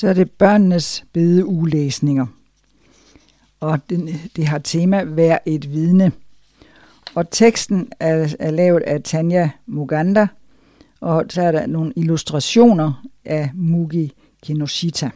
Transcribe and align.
Så 0.00 0.08
er 0.08 0.12
det 0.12 0.30
børnenes 0.30 1.04
bedeugelæsninger. 1.12 2.26
Og 3.60 3.78
det, 3.90 4.30
det 4.36 4.46
har 4.46 4.58
tema 4.58 5.02
Vær 5.02 5.38
et 5.46 5.72
vidne. 5.72 6.12
Og 7.14 7.30
teksten 7.30 7.92
er, 8.00 8.36
er 8.38 8.50
lavet 8.50 8.82
af 8.82 9.02
Tanja 9.02 9.50
Muganda, 9.66 10.28
og 11.00 11.24
så 11.28 11.42
er 11.42 11.52
der 11.52 11.66
nogle 11.66 11.92
illustrationer 11.96 13.06
af 13.24 13.50
Mugi 13.54 14.12
Kinoshita. 14.42 15.10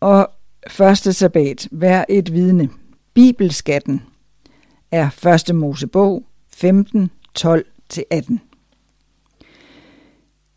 Og 0.00 0.30
første 0.68 1.12
sabbat, 1.12 1.68
vær 1.70 2.04
et 2.08 2.32
vidne. 2.32 2.68
Bibelskatten 3.14 4.02
er 4.90 5.10
første 5.10 5.52
Mosebog 5.52 6.24
15, 6.52 7.10
12-18. 7.38 8.49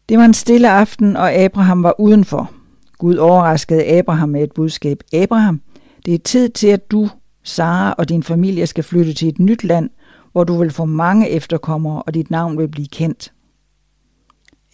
Det 0.10 0.18
var 0.18 0.26
en 0.26 0.34
stille 0.34 0.70
aften, 0.70 1.16
og 1.16 1.34
Abraham 1.34 1.84
var 1.84 1.96
udenfor. 2.00 2.52
Gud 2.98 3.16
overraskede 3.16 3.86
Abraham 3.86 4.30
med 4.30 4.44
et 4.44 4.52
budskab. 4.52 5.04
Abraham, 5.14 5.62
det 6.06 6.14
er 6.14 6.18
tid 6.18 6.50
til, 6.50 6.68
at 6.68 6.92
du, 6.92 7.10
Sara 7.44 7.96
og 7.98 8.10
din 8.10 8.24
familie 8.24 8.68
skal 8.68 8.84
flytte 8.84 9.14
til 9.14 9.28
et 9.28 9.40
nyt 9.40 9.64
land, 9.64 9.90
hvor 10.32 10.44
du 10.44 10.58
vil 10.58 10.72
få 10.72 10.86
mange 10.86 11.30
efterkommere, 11.30 12.02
og 12.02 12.14
dit 12.14 12.32
navn 12.32 12.58
vil 12.58 12.68
blive 12.68 12.88
kendt. 12.88 13.34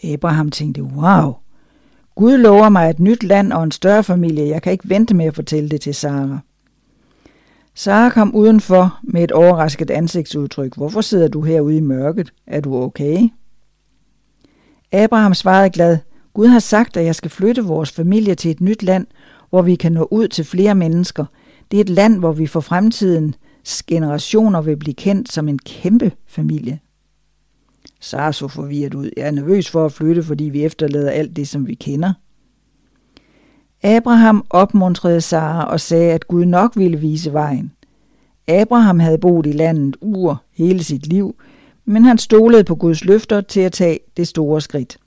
Abraham 0.04 0.52
tænkte, 0.52 0.84
wow, 0.84 1.34
Gud 2.16 2.38
lover 2.38 2.70
mig 2.70 2.90
et 2.90 3.00
nyt 3.00 3.24
land 3.24 3.54
og 3.54 3.64
en 3.64 3.72
større 3.72 4.04
familie. 4.04 4.48
Jeg 4.48 4.62
kan 4.62 4.72
ikke 4.72 4.90
vente 4.90 5.14
med 5.14 5.26
at 5.26 5.36
fortælle 5.36 5.70
det 5.70 5.82
til 5.82 5.96
Sara. 5.96 6.40
Sara 7.76 8.10
kom 8.10 8.36
udenfor 8.36 9.00
med 9.04 9.24
et 9.24 9.32
overrasket 9.32 9.92
ansigtsudtryk. 9.92 10.76
Hvorfor 10.76 11.02
sidder 11.02 11.28
du 11.28 11.42
herude 11.42 11.78
i 11.78 11.82
mørket? 11.82 12.34
Er 12.48 12.62
du 12.62 12.76
okay? 12.76 13.30
Abraham 14.92 15.34
svarede 15.34 15.70
glad, 15.70 15.98
Gud 16.34 16.48
har 16.48 16.60
sagt, 16.60 16.98
at 16.98 17.06
jeg 17.06 17.16
skal 17.16 17.32
flytte 17.32 17.64
vores 17.64 17.92
familie 17.92 18.36
til 18.36 18.52
et 18.52 18.62
nyt 18.62 18.84
land, 18.84 19.08
hvor 19.50 19.62
vi 19.62 19.76
kan 19.76 19.92
nå 19.92 20.08
ud 20.12 20.28
til 20.28 20.46
flere 20.46 20.76
mennesker. 20.76 21.26
Det 21.72 21.78
er 21.78 21.82
et 21.82 21.90
land, 21.90 22.20
hvor 22.20 22.32
vi 22.32 22.48
for 22.48 22.60
fremtidens 22.60 23.84
generationer 23.88 24.62
vil 24.62 24.78
blive 24.78 24.94
kendt 24.94 25.32
som 25.32 25.50
en 25.50 25.60
kæmpe 25.60 26.12
familie. 26.28 26.80
Sara 28.00 28.32
så 28.32 28.48
forvirret 28.48 28.94
ud. 28.94 29.10
Jeg 29.18 29.28
er 29.28 29.32
nervøs 29.32 29.70
for 29.70 29.86
at 29.86 29.92
flytte, 29.92 30.24
fordi 30.24 30.44
vi 30.44 30.64
efterlader 30.64 31.12
alt 31.12 31.36
det, 31.36 31.48
som 31.48 31.68
vi 31.68 31.74
kender. 31.74 32.14
Abraham 33.84 34.46
opmuntrede 34.50 35.22
Sara 35.22 35.66
og 35.66 35.80
sagde, 35.80 36.14
at 36.14 36.28
Gud 36.28 36.46
nok 36.46 36.78
ville 36.78 36.98
vise 36.98 37.34
vejen. 37.34 37.72
Abraham 38.48 39.00
havde 39.00 39.18
boet 39.18 39.46
i 39.46 39.52
landet 39.52 39.98
ur 40.02 40.44
hele 40.54 40.84
sit 40.84 41.08
liv, 41.08 41.36
men 41.90 42.04
han 42.04 42.18
stolede 42.18 42.64
på 42.64 42.76
Guds 42.76 43.06
løfter 43.06 43.42
til 43.42 43.60
at 43.60 43.72
tage 43.72 44.00
det 44.18 44.28
store 44.28 44.62
skridt. 44.62 44.98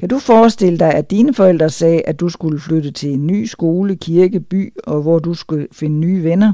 Kan 0.00 0.08
du 0.08 0.18
forestille 0.18 0.78
dig, 0.78 0.94
at 0.94 1.10
dine 1.10 1.34
forældre 1.34 1.70
sagde, 1.70 2.02
at 2.02 2.20
du 2.20 2.28
skulle 2.28 2.60
flytte 2.60 2.90
til 2.90 3.12
en 3.12 3.26
ny 3.26 3.44
skole, 3.44 3.96
kirke, 3.96 4.40
by, 4.40 4.72
og 4.84 5.02
hvor 5.02 5.18
du 5.18 5.34
skulle 5.34 5.68
finde 5.72 5.98
nye 5.98 6.24
venner? 6.24 6.52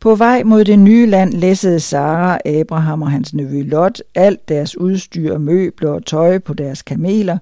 På 0.00 0.14
vej 0.14 0.42
mod 0.42 0.64
det 0.64 0.78
nye 0.78 1.06
land 1.06 1.32
læssede 1.32 1.80
Sara, 1.80 2.38
Abraham 2.44 3.02
og 3.02 3.10
hans 3.10 3.34
nevø 3.34 3.62
Lot 3.62 4.02
alt 4.14 4.48
deres 4.48 4.78
udstyr, 4.78 5.38
møbler 5.38 5.90
og 5.90 6.06
tøj 6.06 6.38
på 6.38 6.54
deres 6.54 6.82
kameler. 6.82 7.38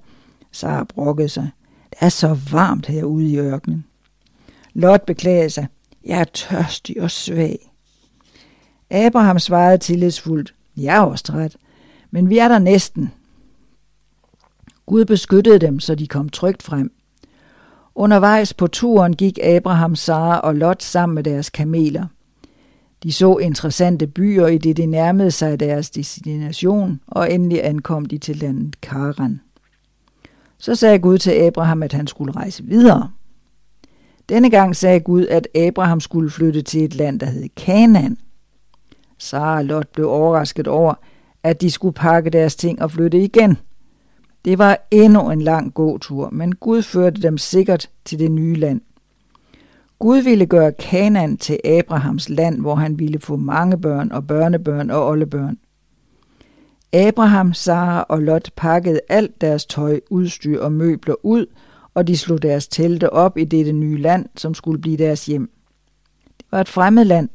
Sara 0.53 0.85
brokkede 0.85 1.29
sig. 1.29 1.51
Det 1.91 1.99
er 2.01 2.09
så 2.09 2.39
varmt 2.53 2.87
herude 2.87 3.29
i 3.29 3.39
ørkenen. 3.39 3.85
Lot 4.75 5.03
beklagede 5.07 5.51
sig. 5.51 5.67
Jeg 6.05 6.21
er 6.21 6.25
tørstig 6.25 7.03
og 7.03 7.11
svag. 7.11 7.69
Abraham 8.91 9.39
svarede 9.39 9.79
tillidsfuldt. 9.79 10.55
Jeg 10.77 10.97
er 10.97 11.01
også 11.01 11.25
træt, 11.25 11.57
men 12.11 12.31
vi 12.31 12.39
er 12.39 12.49
der 12.49 12.59
næsten. 12.59 13.13
Gud 14.87 15.05
beskyttede 15.05 15.59
dem, 15.59 15.81
så 15.81 15.95
de 15.95 16.07
kom 16.07 16.29
trygt 16.29 16.63
frem. 16.63 16.93
Undervejs 17.95 18.55
på 18.55 18.67
turen 18.67 19.17
gik 19.17 19.39
Abraham, 19.43 19.97
Sara 19.97 20.41
og 20.41 20.55
Lot 20.55 20.83
sammen 20.83 21.15
med 21.15 21.25
deres 21.25 21.51
kameler– 21.51 22.07
de 23.03 23.13
så 23.13 23.39
interessante 23.39 24.07
byer, 24.07 24.47
i 24.47 24.59
det 24.59 24.77
de 24.77 24.87
nærmede 24.87 25.31
sig 25.31 25.61
deres 25.61 25.91
destination, 25.91 27.01
og 27.07 27.33
endelig 27.33 27.65
ankom 27.65 28.07
de 28.07 28.19
til 28.19 28.37
landet 28.37 28.81
Karan. 28.81 29.41
Så 30.59 30.75
sagde 30.75 30.99
Gud 30.99 31.19
til 31.19 31.31
Abraham, 31.31 31.83
at 31.83 31.93
han 31.93 32.07
skulle 32.07 32.33
rejse 32.33 32.65
videre. 32.65 33.11
Denne 34.29 34.51
gang 34.51 34.77
sagde 34.77 35.01
Gud, 35.01 35.27
at 35.27 35.49
Abraham 35.55 36.01
skulle 36.01 36.31
flytte 36.31 36.63
til 36.63 36.85
et 36.85 36.95
land, 36.95 37.21
der 37.21 37.27
hed 37.27 37.49
Kanaan. 37.57 38.19
Sara 39.19 39.59
og 39.59 39.65
Lot 39.65 39.89
blev 39.89 40.11
overrasket 40.11 40.69
over, 40.69 40.95
at 41.43 41.61
de 41.61 41.71
skulle 41.71 41.95
pakke 41.95 42.31
deres 42.31 42.57
ting 42.57 42.83
og 42.83 42.91
flytte 42.91 43.19
igen. 43.19 43.59
Det 44.45 44.59
var 44.59 44.79
endnu 44.91 45.31
en 45.31 45.43
lang 45.43 45.75
gåtur, 45.75 46.31
men 46.31 46.55
Gud 46.55 46.83
førte 46.83 47.23
dem 47.23 47.39
sikkert 47.39 47.91
til 48.05 48.19
det 48.19 48.31
nye 48.31 48.55
land. 48.55 48.81
Gud 49.99 50.19
ville 50.19 50.47
gøre 50.47 50.73
Kanaan 50.73 51.37
til 51.37 51.61
Abrahams 51.65 52.29
land, 52.29 52.61
hvor 52.61 52.75
han 52.75 52.99
ville 52.99 53.21
få 53.21 53.37
mange 53.37 53.81
børn 53.81 54.13
og 54.13 54.27
børnebørn 54.27 54.91
og 54.91 55.09
oldebørn. 55.09 55.59
Abraham, 56.93 57.55
Sara 57.55 58.07
og 58.09 58.23
Lot 58.23 58.51
pakkede 58.57 59.01
alt 59.09 59.41
deres 59.41 59.67
tøj, 59.67 60.01
udstyr 60.11 60.61
og 60.61 60.73
møbler 60.73 61.15
ud, 61.23 61.47
og 61.95 62.07
de 62.07 62.17
slog 62.17 62.43
deres 62.43 62.69
telte 62.69 63.13
op 63.13 63.39
i 63.39 63.45
dette 63.45 63.73
nye 63.73 63.99
land, 63.99 64.27
som 64.37 64.55
skulle 64.55 64.81
blive 64.81 64.97
deres 64.97 65.27
hjem. 65.27 65.51
Det 66.39 66.47
var 66.51 66.61
et 66.61 66.69
fremmed 66.69 67.05
land, 67.05 67.29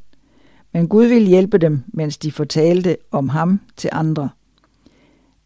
men 0.74 0.88
Gud 0.88 1.06
ville 1.06 1.28
hjælpe 1.28 1.58
dem, 1.58 1.84
mens 1.88 2.18
de 2.18 2.32
fortalte 2.32 2.98
om 3.12 3.30
ham 3.30 3.60
til 3.78 3.90
andre. 3.94 4.30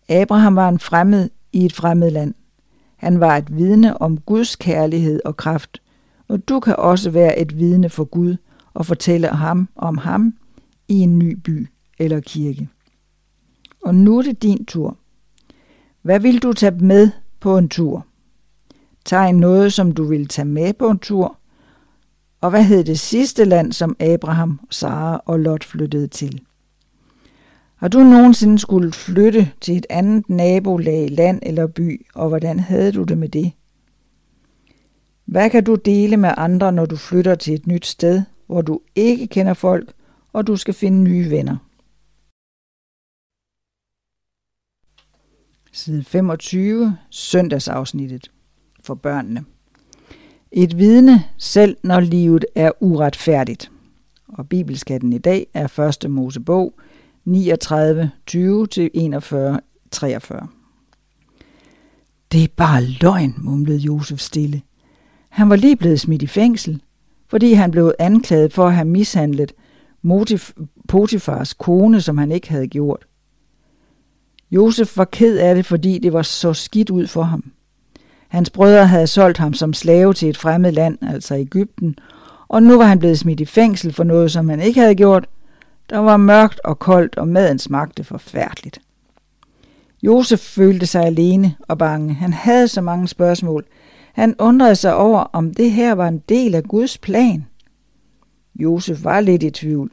Abraham 0.10 0.56
var 0.56 0.70
en 0.70 0.80
fremmed 0.80 1.30
i 1.54 1.66
et 1.66 1.74
fremmed 1.74 2.12
land. 2.12 2.34
Han 2.98 3.20
var 3.20 3.38
et 3.38 3.58
vidne 3.58 4.02
om 4.02 4.18
Guds 4.18 4.56
kærlighed 4.56 5.22
og 5.26 5.38
kraft– 5.38 5.82
og 6.28 6.50
du 6.50 6.60
kan 6.60 6.76
også 6.76 7.10
være 7.10 7.40
et 7.40 7.58
vidne 7.58 7.90
for 7.90 8.04
Gud 8.04 8.36
og 8.74 8.86
fortælle 8.86 9.28
ham 9.28 9.70
om 9.76 9.98
ham 9.98 10.34
i 10.88 10.94
en 10.94 11.20
ny 11.20 11.34
by 11.34 11.68
eller 12.00 12.20
kirke. 12.20 12.70
Og 13.84 13.96
nu 13.96 14.18
er 14.18 14.22
det 14.22 14.44
din 14.44 14.66
tur. 14.66 14.98
Hvad 16.02 16.20
vil 16.20 16.44
du 16.44 16.54
tage 16.54 16.72
med 16.72 17.10
på 17.40 17.58
en 17.58 17.70
tur? 17.70 18.06
Tag 19.06 19.34
noget, 19.34 19.74
som 19.74 19.92
du 19.92 20.04
vil 20.04 20.28
tage 20.28 20.46
med 20.46 20.74
på 20.74 20.90
en 20.90 21.00
tur. 21.00 21.37
Og 22.42 22.50
hvad 22.50 22.64
hed 22.64 22.84
det 22.84 23.00
sidste 23.00 23.46
land, 23.46 23.74
som 23.74 23.96
Abraham, 24.00 24.60
Sara 24.70 25.22
og 25.26 25.40
Lot 25.40 25.64
flyttede 25.64 26.08
til? 26.08 26.42
Har 27.76 27.88
du 27.88 28.00
nogensinde 28.00 28.60
skulle 28.60 28.92
flytte 28.92 29.52
til 29.62 29.78
et 29.78 29.86
andet 29.90 30.30
nabolag, 30.30 31.10
land 31.12 31.40
eller 31.44 31.68
by, 31.68 32.06
og 32.16 32.30
hvordan 32.30 32.60
havde 32.60 32.92
du 32.92 33.04
det 33.04 33.18
med 33.18 33.30
det? 33.30 33.52
Hvad 35.26 35.50
kan 35.50 35.64
du 35.64 35.76
dele 35.76 36.18
med 36.18 36.32
andre, 36.38 36.72
når 36.72 36.86
du 36.86 36.96
flytter 36.96 37.36
til 37.36 37.54
et 37.54 37.68
nyt 37.68 37.86
sted, 37.86 38.24
hvor 38.48 38.62
du 38.62 38.80
ikke 38.96 39.28
kender 39.28 39.54
folk, 39.54 39.94
og 40.34 40.48
du 40.48 40.56
skal 40.56 40.74
finde 40.74 41.04
nye 41.04 41.30
venner? 41.30 41.58
Side 45.72 46.04
25, 46.04 46.98
søndagsafsnittet 47.10 48.32
for 48.84 48.96
børnene. 48.96 49.46
Et 50.52 50.78
vidne, 50.78 51.24
selv 51.38 51.78
når 51.84 52.00
livet 52.00 52.46
er 52.56 52.72
uretfærdigt. 52.80 53.72
Og 54.28 54.50
bibelskatten 54.50 55.14
i 55.14 55.18
dag 55.18 55.48
er 55.54 55.90
1. 56.04 56.12
Mosebog 56.12 56.74
39, 57.26 58.12
20-41, 58.32 58.36
43. 59.92 60.48
Det 62.32 62.44
er 62.44 62.48
bare 62.56 62.84
løgn, 62.84 63.36
mumlede 63.38 63.78
Josef 63.78 64.20
stille. 64.20 64.62
Han 65.30 65.50
var 65.50 65.56
lige 65.56 65.76
blevet 65.76 66.00
smidt 66.00 66.22
i 66.22 66.28
fængsel, 66.28 66.82
fordi 67.28 67.54
han 67.54 67.72
blev 67.72 67.94
anklaget 68.00 68.54
for 68.54 68.68
at 68.68 68.76
have 68.76 68.88
mishandlet 68.88 69.54
Potifars 70.88 71.54
kone, 71.54 72.02
som 72.02 72.18
han 72.18 72.32
ikke 72.32 72.50
havde 72.50 72.68
gjort. 72.68 73.06
Josef 74.52 74.98
var 74.98 75.06
ked 75.06 75.38
af 75.38 75.56
det, 75.56 75.66
fordi 75.66 75.98
det 75.98 76.14
var 76.14 76.22
så 76.22 76.54
skidt 76.54 76.90
ud 76.90 77.08
for 77.08 77.24
ham. 77.24 77.52
Hans 78.28 78.50
brødre 78.50 78.88
havde 78.88 79.08
solgt 79.08 79.38
ham 79.38 79.54
som 79.54 79.74
slave 79.74 80.14
til 80.14 80.30
et 80.30 80.38
fremmed 80.38 80.72
land, 80.72 80.98
altså 81.02 81.36
Ægypten, 81.36 81.96
og 82.48 82.64
nu 82.64 82.78
var 82.78 82.86
han 82.86 83.00
blevet 83.00 83.20
smidt 83.20 83.40
i 83.40 83.46
fængsel 83.46 83.94
for 83.94 84.04
noget, 84.04 84.32
som 84.32 84.50
han 84.50 84.60
ikke 84.60 84.80
havde 84.80 84.96
gjort. 84.96 85.28
Der 85.90 85.98
var 85.98 86.18
mørkt 86.18 86.60
og 86.64 86.80
koldt, 86.80 87.18
og 87.18 87.28
maden 87.28 87.60
smagte 87.60 88.04
forfærdeligt. 88.04 88.80
Josef 90.04 90.40
følte 90.40 90.86
sig 90.86 91.04
alene 91.04 91.56
og 91.68 91.78
bange. 91.78 92.14
Han 92.14 92.34
havde 92.34 92.68
så 92.68 92.82
mange 92.82 93.08
spørgsmål, 93.08 93.66
han 94.14 94.36
undrede 94.40 94.76
sig 94.76 94.96
over, 94.96 95.20
om 95.20 95.54
det 95.54 95.72
her 95.72 95.94
var 95.94 96.08
en 96.08 96.24
del 96.30 96.56
af 96.56 96.64
Guds 96.64 96.98
plan. 96.98 97.46
Josef 98.56 99.04
var 99.04 99.20
lidt 99.20 99.44
i 99.44 99.50
tvivl, 99.50 99.92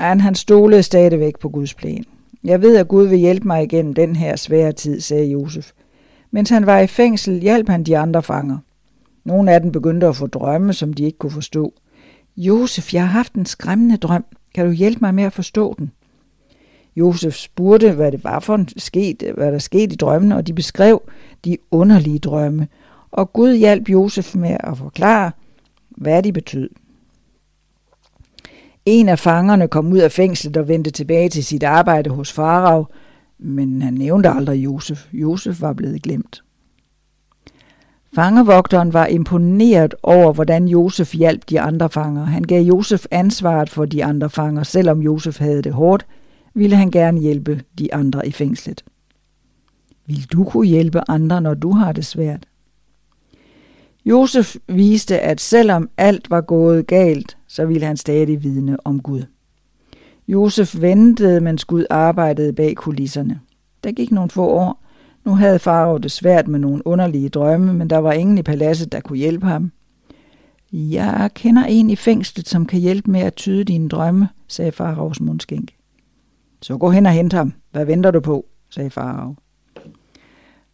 men 0.00 0.20
han 0.20 0.34
stolede 0.34 0.82
stadigvæk 0.82 1.38
på 1.38 1.48
Guds 1.48 1.74
plan. 1.74 2.04
Jeg 2.44 2.62
ved, 2.62 2.76
at 2.76 2.88
Gud 2.88 3.06
vil 3.06 3.18
hjælpe 3.18 3.46
mig 3.46 3.62
igennem 3.62 3.94
den 3.94 4.16
her 4.16 4.36
svære 4.36 4.72
tid, 4.72 5.00
sagde 5.00 5.26
Josef. 5.26 5.70
Mens 6.30 6.50
han 6.50 6.66
var 6.66 6.78
i 6.78 6.86
fængsel, 6.86 7.40
hjalp 7.40 7.68
han 7.68 7.82
de 7.82 7.98
andre 7.98 8.22
fanger. 8.22 8.58
Nogle 9.24 9.52
af 9.52 9.60
dem 9.60 9.72
begyndte 9.72 10.06
at 10.06 10.16
få 10.16 10.26
drømme, 10.26 10.72
som 10.72 10.92
de 10.92 11.04
ikke 11.04 11.18
kunne 11.18 11.32
forstå. 11.32 11.74
Josef, 12.36 12.94
jeg 12.94 13.02
har 13.02 13.08
haft 13.08 13.34
en 13.34 13.46
skræmmende 13.46 13.96
drøm. 13.96 14.24
Kan 14.54 14.66
du 14.66 14.72
hjælpe 14.72 14.98
mig 15.00 15.14
med 15.14 15.24
at 15.24 15.32
forstå 15.32 15.74
den? 15.78 15.92
Josef 16.96 17.34
spurgte, 17.34 17.92
hvad 17.92 18.12
det 18.12 18.24
var 18.24 18.40
for 18.40 18.64
sket, 18.76 19.32
hvad 19.34 19.52
der 19.52 19.58
skete 19.58 19.92
i 19.92 19.96
drømmene, 19.96 20.36
og 20.36 20.46
de 20.46 20.52
beskrev 20.52 21.02
de 21.44 21.56
underlige 21.70 22.18
drømme. 22.18 22.68
Og 23.10 23.32
Gud 23.32 23.54
hjalp 23.54 23.88
Josef 23.88 24.34
med 24.34 24.56
at 24.60 24.78
forklare, 24.78 25.32
hvad 25.90 26.22
de 26.22 26.32
betød. 26.32 26.70
En 28.86 29.08
af 29.08 29.18
fangerne 29.18 29.68
kom 29.68 29.92
ud 29.92 29.98
af 29.98 30.12
fængslet 30.12 30.56
og 30.56 30.68
vendte 30.68 30.90
tilbage 30.90 31.28
til 31.28 31.44
sit 31.44 31.62
arbejde 31.62 32.10
hos 32.10 32.32
Farag, 32.32 32.84
men 33.42 33.82
han 33.82 33.94
nævnte 33.94 34.28
aldrig 34.28 34.64
Josef. 34.64 35.08
Josef 35.12 35.60
var 35.60 35.72
blevet 35.72 36.02
glemt. 36.02 36.42
Fangevogteren 38.14 38.92
var 38.92 39.06
imponeret 39.06 39.94
over, 40.02 40.32
hvordan 40.32 40.68
Josef 40.68 41.14
hjalp 41.14 41.50
de 41.50 41.60
andre 41.60 41.90
fanger. 41.90 42.24
Han 42.24 42.42
gav 42.42 42.62
Josef 42.62 43.04
ansvaret 43.10 43.70
for 43.70 43.84
de 43.84 44.04
andre 44.04 44.30
fanger. 44.30 44.62
Selvom 44.62 45.02
Josef 45.02 45.38
havde 45.38 45.62
det 45.62 45.72
hårdt, 45.72 46.06
ville 46.54 46.76
han 46.76 46.90
gerne 46.90 47.20
hjælpe 47.20 47.62
de 47.78 47.94
andre 47.94 48.28
i 48.28 48.32
fængslet. 48.32 48.84
Vil 50.06 50.26
du 50.32 50.44
kunne 50.44 50.66
hjælpe 50.66 51.00
andre, 51.08 51.40
når 51.40 51.54
du 51.54 51.72
har 51.72 51.92
det 51.92 52.06
svært? 52.06 52.46
Josef 54.04 54.56
viste, 54.68 55.20
at 55.20 55.40
selvom 55.40 55.90
alt 55.96 56.30
var 56.30 56.40
gået 56.40 56.86
galt, 56.86 57.36
så 57.48 57.66
ville 57.66 57.86
han 57.86 57.96
stadig 57.96 58.42
vidne 58.42 58.86
om 58.86 59.00
Gud. 59.00 59.22
Josef 60.32 60.80
ventede, 60.80 61.40
mens 61.40 61.64
Gud 61.64 61.84
arbejdede 61.90 62.52
bag 62.52 62.76
kulisserne. 62.76 63.40
Der 63.84 63.92
gik 63.92 64.10
nogle 64.10 64.30
få 64.30 64.46
år. 64.46 64.82
Nu 65.24 65.34
havde 65.34 65.58
Farao 65.58 65.98
det 65.98 66.10
svært 66.10 66.48
med 66.48 66.58
nogle 66.58 66.86
underlige 66.86 67.28
drømme, 67.28 67.74
men 67.74 67.90
der 67.90 67.98
var 67.98 68.12
ingen 68.12 68.38
i 68.38 68.42
paladset, 68.42 68.92
der 68.92 69.00
kunne 69.00 69.18
hjælpe 69.18 69.46
ham. 69.46 69.72
Jeg 70.72 71.30
kender 71.34 71.64
en 71.64 71.90
i 71.90 71.96
fængslet, 71.96 72.48
som 72.48 72.66
kan 72.66 72.80
hjælpe 72.80 73.10
med 73.10 73.20
at 73.20 73.34
tyde 73.34 73.64
dine 73.64 73.88
drømme, 73.88 74.28
sagde 74.48 74.72
Faraos 74.72 75.20
mundskænk. 75.20 75.70
Så 76.62 76.78
gå 76.78 76.90
hen 76.90 77.06
og 77.06 77.12
hent 77.12 77.32
ham. 77.32 77.52
Hvad 77.70 77.84
venter 77.84 78.10
du 78.10 78.20
på? 78.20 78.46
sagde 78.70 78.90
Farao. 78.90 79.34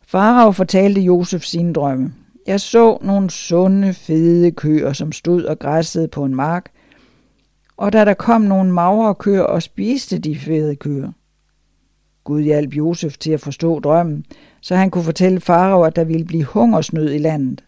Farao 0.06 0.52
fortalte 0.52 1.00
Josef 1.00 1.42
sine 1.42 1.72
drømme. 1.72 2.12
Jeg 2.46 2.60
så 2.60 2.98
nogle 3.02 3.30
sunde, 3.30 3.92
fede 3.94 4.50
køer, 4.50 4.92
som 4.92 5.12
stod 5.12 5.44
og 5.44 5.58
græssede 5.58 6.08
på 6.08 6.24
en 6.24 6.34
mark, 6.34 6.70
og 7.76 7.92
da 7.92 8.04
der 8.04 8.14
kom 8.14 8.40
nogle 8.40 8.72
magre 8.72 9.14
køer 9.14 9.42
og 9.42 9.62
spiste 9.62 10.18
de 10.18 10.36
fede 10.36 10.76
køer. 10.76 11.12
Gud 12.24 12.42
hjalp 12.42 12.76
Josef 12.76 13.18
til 13.18 13.32
at 13.32 13.40
forstå 13.40 13.80
drømmen, 13.80 14.24
så 14.60 14.76
han 14.76 14.90
kunne 14.90 15.04
fortælle 15.04 15.40
Farao, 15.40 15.82
at 15.82 15.96
der 15.96 16.04
ville 16.04 16.24
blive 16.24 16.44
hungersnød 16.44 17.12
i 17.12 17.18
landet. 17.18 17.64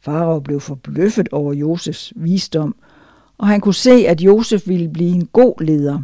Farao 0.00 0.40
blev 0.40 0.60
forbløffet 0.60 1.28
over 1.32 1.52
Josefs 1.52 2.12
visdom, 2.16 2.74
og 3.38 3.48
han 3.48 3.60
kunne 3.60 3.74
se, 3.74 3.90
at 3.90 4.20
Josef 4.20 4.68
ville 4.68 4.88
blive 4.88 5.10
en 5.10 5.26
god 5.26 5.64
leder. 5.64 6.02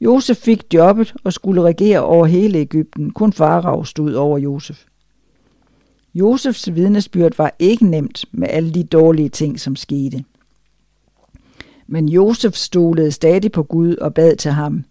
Josef 0.00 0.36
fik 0.36 0.74
jobbet 0.74 1.14
og 1.24 1.32
skulle 1.32 1.62
regere 1.62 2.00
over 2.00 2.26
hele 2.26 2.58
Ægypten. 2.58 3.10
Kun 3.10 3.32
Farao 3.32 3.84
stod 3.84 4.14
over 4.14 4.38
Josef. 4.38 4.84
Josefs 6.14 6.74
vidnesbyrd 6.74 7.36
var 7.36 7.54
ikke 7.58 7.86
nemt 7.86 8.24
med 8.32 8.48
alle 8.50 8.74
de 8.74 8.84
dårlige 8.84 9.28
ting, 9.28 9.60
som 9.60 9.76
skete. 9.76 10.24
Men 11.86 12.08
Josef 12.08 12.54
stolede 12.54 13.12
stadig 13.12 13.52
på 13.52 13.62
Gud 13.62 13.96
og 13.96 14.14
bad 14.14 14.36
til 14.36 14.50
ham. 14.50 14.84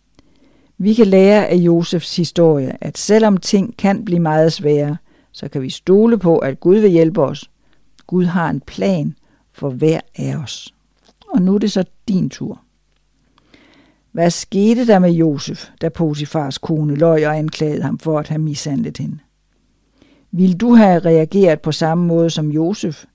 Vi 0.77 0.93
kan 0.93 1.07
lære 1.07 1.47
af 1.47 1.55
Josefs 1.55 2.15
historie, 2.15 2.77
at 2.81 2.97
selvom 2.97 3.37
ting 3.37 3.77
kan 3.77 4.05
blive 4.05 4.19
meget 4.19 4.53
svære, 4.53 4.97
så 5.31 5.49
kan 5.49 5.61
vi 5.61 5.69
stole 5.69 6.17
på, 6.17 6.37
at 6.37 6.59
Gud 6.59 6.77
vil 6.77 6.89
hjælpe 6.89 7.21
os. 7.21 7.49
Gud 8.07 8.25
har 8.25 8.49
en 8.49 8.59
plan 8.59 9.15
for 9.53 9.69
hver 9.69 9.99
af 10.17 10.35
os. 10.35 10.73
Og 11.27 11.41
nu 11.41 11.55
er 11.55 11.59
det 11.59 11.71
så 11.71 11.83
din 12.07 12.29
tur. 12.29 12.61
Hvad 14.11 14.29
skete 14.29 14.87
der 14.87 14.99
med 14.99 15.11
Josef, 15.11 15.69
da 15.81 15.89
Potifars 15.89 16.57
kone 16.57 16.95
løj 16.95 17.25
og 17.25 17.37
anklagede 17.37 17.81
ham 17.81 17.99
for 17.99 18.19
at 18.19 18.27
have 18.27 18.41
mishandlet 18.41 18.97
hende? 18.97 19.17
Vil 20.31 20.57
du 20.57 20.73
have 20.73 20.99
reageret 20.99 21.61
på 21.61 21.71
samme 21.71 22.05
måde 22.05 22.29
som 22.29 22.51
Josef? 22.51 23.05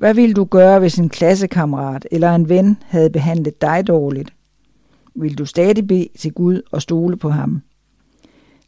Hvad 0.00 0.14
ville 0.14 0.34
du 0.34 0.44
gøre, 0.44 0.78
hvis 0.78 0.98
en 0.98 1.08
klassekammerat 1.08 2.06
eller 2.10 2.34
en 2.34 2.48
ven 2.48 2.76
havde 2.82 3.10
behandlet 3.10 3.60
dig 3.60 3.86
dårligt? 3.86 4.34
Vil 5.14 5.38
du 5.38 5.46
stadig 5.46 5.86
bede 5.86 6.08
til 6.18 6.32
Gud 6.32 6.62
og 6.70 6.82
stole 6.82 7.16
på 7.16 7.30
ham? 7.30 7.62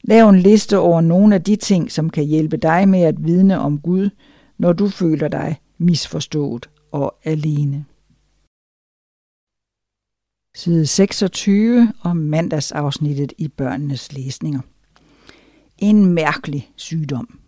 Lav 0.04 0.28
en 0.28 0.38
liste 0.38 0.78
over 0.78 1.00
nogle 1.00 1.34
af 1.34 1.42
de 1.42 1.56
ting, 1.56 1.92
som 1.92 2.10
kan 2.10 2.24
hjælpe 2.24 2.56
dig 2.56 2.88
med 2.88 3.00
at 3.02 3.24
vidne 3.24 3.58
om 3.58 3.80
Gud, 3.80 4.10
når 4.58 4.72
du 4.72 4.88
føler 4.88 5.28
dig 5.28 5.60
misforstået 5.78 6.70
og 6.90 7.16
alene. 7.24 7.84
Side 10.54 10.86
26 10.86 11.92
om 12.02 12.16
mandagsafsnittet 12.16 13.32
i 13.38 13.48
børnenes 13.48 14.12
læsninger. 14.12 14.60
En 15.78 16.06
mærkelig 16.06 16.70
sygdom 16.76 17.38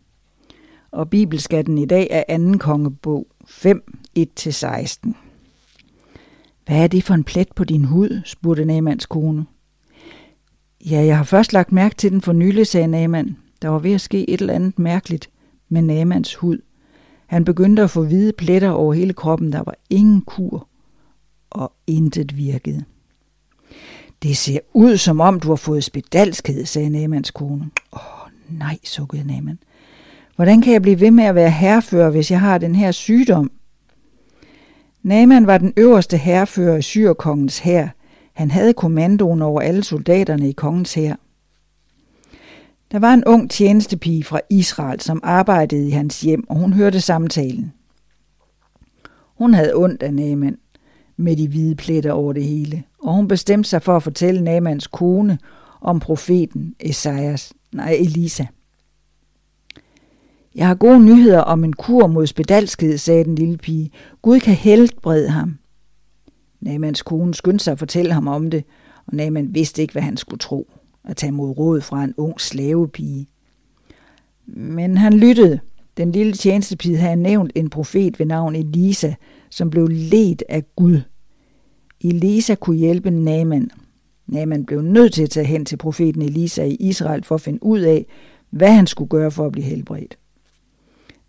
og 0.90 1.10
bibelskatten 1.10 1.78
i 1.78 1.86
dag 1.86 2.24
er 2.28 2.52
2. 2.52 2.58
kongebog 2.58 3.26
5, 3.54 3.82
1-16. 4.18 5.12
Hvad 6.66 6.82
er 6.82 6.86
det 6.86 7.04
for 7.04 7.14
en 7.14 7.24
plet 7.24 7.48
på 7.56 7.64
din 7.64 7.84
hud? 7.84 8.20
spurgte 8.24 8.64
Namans 8.64 9.06
kone. 9.06 9.46
Ja, 10.90 11.04
jeg 11.04 11.16
har 11.16 11.24
først 11.24 11.52
lagt 11.52 11.72
mærke 11.72 11.94
til 11.94 12.12
den 12.12 12.20
for 12.20 12.32
nylig, 12.32 12.66
sagde 12.66 12.86
Naman. 12.86 13.36
Der 13.62 13.68
var 13.68 13.78
ved 13.78 13.92
at 13.92 14.00
ske 14.00 14.30
et 14.30 14.40
eller 14.40 14.54
andet 14.54 14.78
mærkeligt 14.78 15.30
med 15.68 15.82
Namans 15.82 16.34
hud. 16.34 16.58
Han 17.26 17.44
begyndte 17.44 17.82
at 17.82 17.90
få 17.90 18.04
hvide 18.04 18.32
pletter 18.32 18.70
over 18.70 18.94
hele 18.94 19.12
kroppen. 19.12 19.52
Der 19.52 19.62
var 19.62 19.74
ingen 19.90 20.20
kur, 20.20 20.68
og 21.50 21.72
intet 21.86 22.36
virkede. 22.36 22.84
Det 24.22 24.36
ser 24.36 24.58
ud, 24.72 24.96
som 24.96 25.20
om 25.20 25.40
du 25.40 25.48
har 25.48 25.56
fået 25.56 25.84
spedalskhed, 25.84 26.64
sagde 26.64 26.90
Namans 26.90 27.30
kone. 27.30 27.70
Åh, 27.92 28.22
oh, 28.22 28.30
nej, 28.58 28.78
sukkede 28.84 29.26
Naman. 29.26 29.58
Hvordan 30.36 30.60
kan 30.60 30.72
jeg 30.72 30.82
blive 30.82 31.00
ved 31.00 31.10
med 31.10 31.24
at 31.24 31.34
være 31.34 31.50
herrefører, 31.50 32.10
hvis 32.10 32.30
jeg 32.30 32.40
har 32.40 32.58
den 32.58 32.74
her 32.74 32.92
sygdom? 32.92 33.50
Naaman 35.02 35.46
var 35.46 35.58
den 35.58 35.72
øverste 35.76 36.16
herrefører 36.16 36.76
i 36.76 36.82
syrkongens 36.82 37.58
hær. 37.58 37.88
Han 38.32 38.50
havde 38.50 38.72
kommandoen 38.72 39.42
over 39.42 39.60
alle 39.60 39.84
soldaterne 39.84 40.48
i 40.48 40.52
kongens 40.52 40.94
hær. 40.94 41.14
Der 42.92 42.98
var 42.98 43.14
en 43.14 43.24
ung 43.24 43.50
tjenestepige 43.50 44.24
fra 44.24 44.40
Israel, 44.50 45.00
som 45.00 45.20
arbejdede 45.22 45.88
i 45.88 45.90
hans 45.90 46.20
hjem, 46.20 46.44
og 46.48 46.56
hun 46.56 46.72
hørte 46.72 47.00
samtalen. 47.00 47.72
Hun 49.38 49.54
havde 49.54 49.74
ondt 49.74 50.02
af 50.02 50.14
Naaman 50.14 50.58
med 51.16 51.36
de 51.36 51.48
hvide 51.48 51.74
pletter 51.74 52.12
over 52.12 52.32
det 52.32 52.44
hele, 52.44 52.82
og 53.02 53.14
hun 53.14 53.28
bestemte 53.28 53.68
sig 53.68 53.82
for 53.82 53.96
at 53.96 54.02
fortælle 54.02 54.40
Naamans 54.40 54.86
kone 54.86 55.38
om 55.80 56.00
profeten 56.00 56.74
Esajas, 56.80 57.52
nej, 57.72 57.96
Elisa. 58.00 58.44
Jeg 60.54 60.66
har 60.66 60.74
gode 60.74 61.04
nyheder 61.04 61.40
om 61.40 61.64
en 61.64 61.72
kur 61.72 62.06
mod 62.06 62.26
spedalskhed, 62.26 62.98
sagde 62.98 63.24
den 63.24 63.34
lille 63.34 63.56
pige. 63.56 63.90
Gud 64.22 64.40
kan 64.40 64.54
helbrede 64.54 65.28
ham. 65.28 65.58
Namans 66.60 67.02
kone 67.02 67.34
skyndte 67.34 67.64
sig 67.64 67.72
at 67.72 67.78
fortælle 67.78 68.12
ham 68.12 68.28
om 68.28 68.50
det, 68.50 68.64
og 69.06 69.16
Naman 69.16 69.54
vidste 69.54 69.82
ikke, 69.82 69.92
hvad 69.92 70.02
han 70.02 70.16
skulle 70.16 70.38
tro. 70.38 70.70
At 71.04 71.16
tage 71.16 71.32
mod 71.32 71.58
råd 71.58 71.80
fra 71.80 72.04
en 72.04 72.14
ung 72.16 72.40
slavepige. 72.40 73.28
Men 74.46 74.96
han 74.96 75.14
lyttede. 75.14 75.60
Den 75.96 76.12
lille 76.12 76.32
tjenestepige 76.32 76.96
havde 76.96 77.16
nævnt 77.16 77.52
en 77.54 77.70
profet 77.70 78.18
ved 78.18 78.26
navn 78.26 78.54
Elisa, 78.54 79.14
som 79.50 79.70
blev 79.70 79.88
ledt 79.88 80.42
af 80.48 80.64
Gud. 80.76 81.00
Elisa 82.04 82.54
kunne 82.54 82.76
hjælpe 82.76 83.10
Naman. 83.10 83.70
Naman 84.26 84.64
blev 84.66 84.82
nødt 84.82 85.12
til 85.12 85.22
at 85.22 85.30
tage 85.30 85.46
hen 85.46 85.64
til 85.64 85.76
profeten 85.76 86.22
Elisa 86.22 86.64
i 86.64 86.74
Israel 86.74 87.24
for 87.24 87.34
at 87.34 87.40
finde 87.40 87.62
ud 87.62 87.80
af, 87.80 88.06
hvad 88.50 88.72
han 88.72 88.86
skulle 88.86 89.08
gøre 89.08 89.30
for 89.30 89.46
at 89.46 89.52
blive 89.52 89.64
helbredt. 89.64 90.18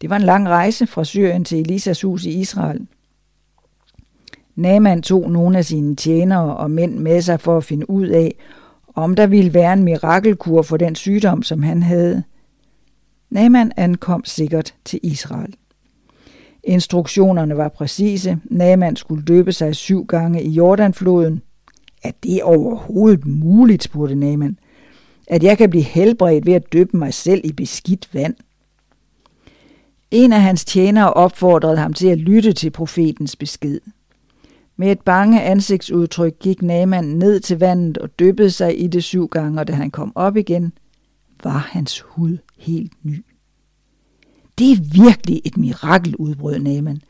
Det 0.01 0.09
var 0.09 0.15
en 0.15 0.21
lang 0.21 0.47
rejse 0.47 0.87
fra 0.87 1.03
Syrien 1.03 1.43
til 1.45 1.59
Elisas 1.59 2.01
hus 2.01 2.25
i 2.25 2.29
Israel. 2.29 2.87
Naman 4.55 5.01
tog 5.01 5.31
nogle 5.31 5.57
af 5.57 5.65
sine 5.65 5.95
tjenere 5.95 6.57
og 6.57 6.71
mænd 6.71 6.97
med 6.97 7.21
sig 7.21 7.39
for 7.39 7.57
at 7.57 7.63
finde 7.63 7.89
ud 7.89 8.07
af, 8.07 8.35
om 8.95 9.15
der 9.15 9.27
ville 9.27 9.53
være 9.53 9.73
en 9.73 9.83
mirakelkur 9.83 10.61
for 10.61 10.77
den 10.77 10.95
sygdom, 10.95 11.43
som 11.43 11.63
han 11.63 11.83
havde. 11.83 12.23
Naman 13.29 13.71
ankom 13.77 14.25
sikkert 14.25 14.75
til 14.85 14.99
Israel. 15.03 15.55
Instruktionerne 16.63 17.57
var 17.57 17.69
præcise. 17.69 18.37
Naman 18.43 18.95
skulle 18.95 19.23
døbe 19.23 19.51
sig 19.51 19.75
syv 19.75 20.05
gange 20.05 20.43
i 20.43 20.49
Jordanfloden. 20.49 21.41
Er 22.03 22.11
det 22.23 22.43
overhovedet 22.43 23.25
muligt, 23.25 23.83
spurgte 23.83 24.15
Naman, 24.15 24.57
At 25.27 25.43
jeg 25.43 25.57
kan 25.57 25.69
blive 25.69 25.83
helbredt 25.83 26.45
ved 26.45 26.53
at 26.53 26.73
døbe 26.73 26.97
mig 26.97 27.13
selv 27.13 27.41
i 27.43 27.51
beskidt 27.51 28.09
vand? 28.13 28.35
En 30.11 30.33
af 30.33 30.41
hans 30.41 30.65
tjenere 30.65 31.13
opfordrede 31.13 31.77
ham 31.77 31.93
til 31.93 32.07
at 32.07 32.17
lytte 32.17 32.53
til 32.53 32.69
profetens 32.69 33.35
besked. 33.35 33.79
Med 34.77 34.91
et 34.91 35.01
bange 35.01 35.41
ansigtsudtryk 35.41 36.39
gik 36.39 36.61
Naaman 36.61 37.03
ned 37.03 37.39
til 37.39 37.59
vandet 37.59 37.97
og 37.97 38.19
dyppede 38.19 38.51
sig 38.51 38.83
i 38.83 38.87
det 38.87 39.03
syv 39.03 39.27
gange, 39.27 39.59
og 39.59 39.67
da 39.67 39.73
han 39.73 39.91
kom 39.91 40.11
op 40.15 40.37
igen, 40.37 40.73
var 41.43 41.57
hans 41.71 41.99
hud 41.99 42.37
helt 42.57 42.91
ny. 43.03 43.25
Det 44.57 44.71
er 44.71 45.03
virkelig 45.05 45.41
et 45.45 45.57
mirakel, 45.57 46.15
udbrød 46.15 46.59
Naaman. 46.59 47.01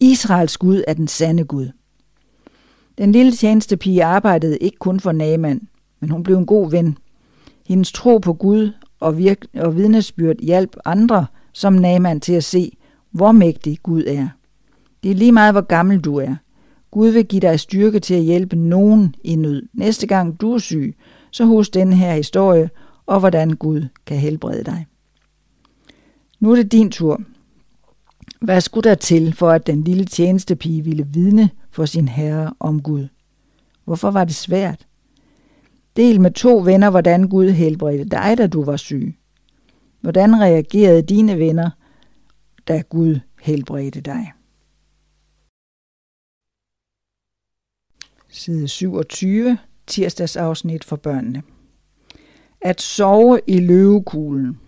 Israels 0.00 0.58
Gud 0.58 0.82
er 0.86 0.94
den 0.94 1.08
sande 1.08 1.44
Gud. 1.44 1.68
Den 2.98 3.12
lille 3.12 3.32
tjenestepige 3.32 4.04
arbejdede 4.04 4.58
ikke 4.58 4.76
kun 4.78 5.00
for 5.00 5.12
Naaman, 5.12 5.68
men 6.00 6.10
hun 6.10 6.22
blev 6.22 6.36
en 6.36 6.46
god 6.46 6.70
ven. 6.70 6.98
Hendes 7.66 7.92
tro 7.92 8.18
på 8.18 8.32
Gud 8.32 8.72
og, 9.00 9.18
virk- 9.18 9.46
og 9.54 9.76
vidnesbyrd 9.76 10.36
hjalp 10.38 10.76
andre 10.84 11.26
som 11.52 11.72
Naman 11.72 12.20
til 12.20 12.32
at 12.32 12.44
se, 12.44 12.76
hvor 13.10 13.32
mægtig 13.32 13.78
Gud 13.82 14.04
er. 14.06 14.28
Det 15.02 15.10
er 15.10 15.14
lige 15.14 15.32
meget, 15.32 15.54
hvor 15.54 15.60
gammel 15.60 16.00
du 16.00 16.16
er. 16.16 16.34
Gud 16.90 17.08
vil 17.08 17.26
give 17.26 17.40
dig 17.40 17.60
styrke 17.60 18.00
til 18.00 18.14
at 18.14 18.22
hjælpe 18.22 18.56
nogen 18.56 19.14
i 19.24 19.36
nød. 19.36 19.68
Næste 19.72 20.06
gang 20.06 20.40
du 20.40 20.52
er 20.52 20.58
syg, 20.58 20.96
så 21.30 21.44
husk 21.44 21.74
denne 21.74 21.96
her 21.96 22.14
historie 22.14 22.70
og 23.06 23.20
hvordan 23.20 23.50
Gud 23.50 23.88
kan 24.06 24.16
helbrede 24.16 24.64
dig. 24.64 24.86
Nu 26.40 26.50
er 26.50 26.56
det 26.56 26.72
din 26.72 26.90
tur. 26.90 27.20
Hvad 28.40 28.60
skulle 28.60 28.88
der 28.88 28.94
til, 28.94 29.32
for 29.32 29.50
at 29.50 29.66
den 29.66 29.84
lille 29.84 30.04
tjenestepige 30.04 30.84
ville 30.84 31.06
vidne 31.06 31.50
for 31.70 31.84
sin 31.84 32.08
herre 32.08 32.52
om 32.60 32.82
Gud? 32.82 33.08
Hvorfor 33.84 34.10
var 34.10 34.24
det 34.24 34.34
svært? 34.34 34.86
Del 35.96 36.20
med 36.20 36.30
to 36.30 36.58
venner, 36.58 36.90
hvordan 36.90 37.28
Gud 37.28 37.50
helbredte 37.50 38.04
dig, 38.04 38.34
da 38.38 38.46
du 38.46 38.64
var 38.64 38.76
syg. 38.76 39.19
Hvordan 40.00 40.40
reagerede 40.40 41.02
dine 41.02 41.38
venner, 41.38 41.70
da 42.68 42.82
Gud 42.88 43.20
helbredte 43.40 44.00
dig? 44.00 44.32
Side 48.28 48.68
27, 48.68 49.58
tirsdagsafsnit 49.86 50.84
for 50.84 50.96
børnene. 50.96 51.42
At 52.60 52.80
sove 52.80 53.40
i 53.46 53.60
løvekuglen. 53.60 54.60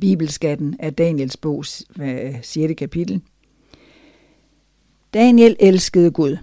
Bibelskatten 0.00 0.76
af 0.80 0.94
Daniels 0.94 1.36
bog, 1.36 1.66
6. 1.66 2.56
Øh, 2.56 2.76
kapitel. 2.76 3.22
Daniel 5.14 5.56
elskede 5.60 6.10
Gud. 6.10 6.36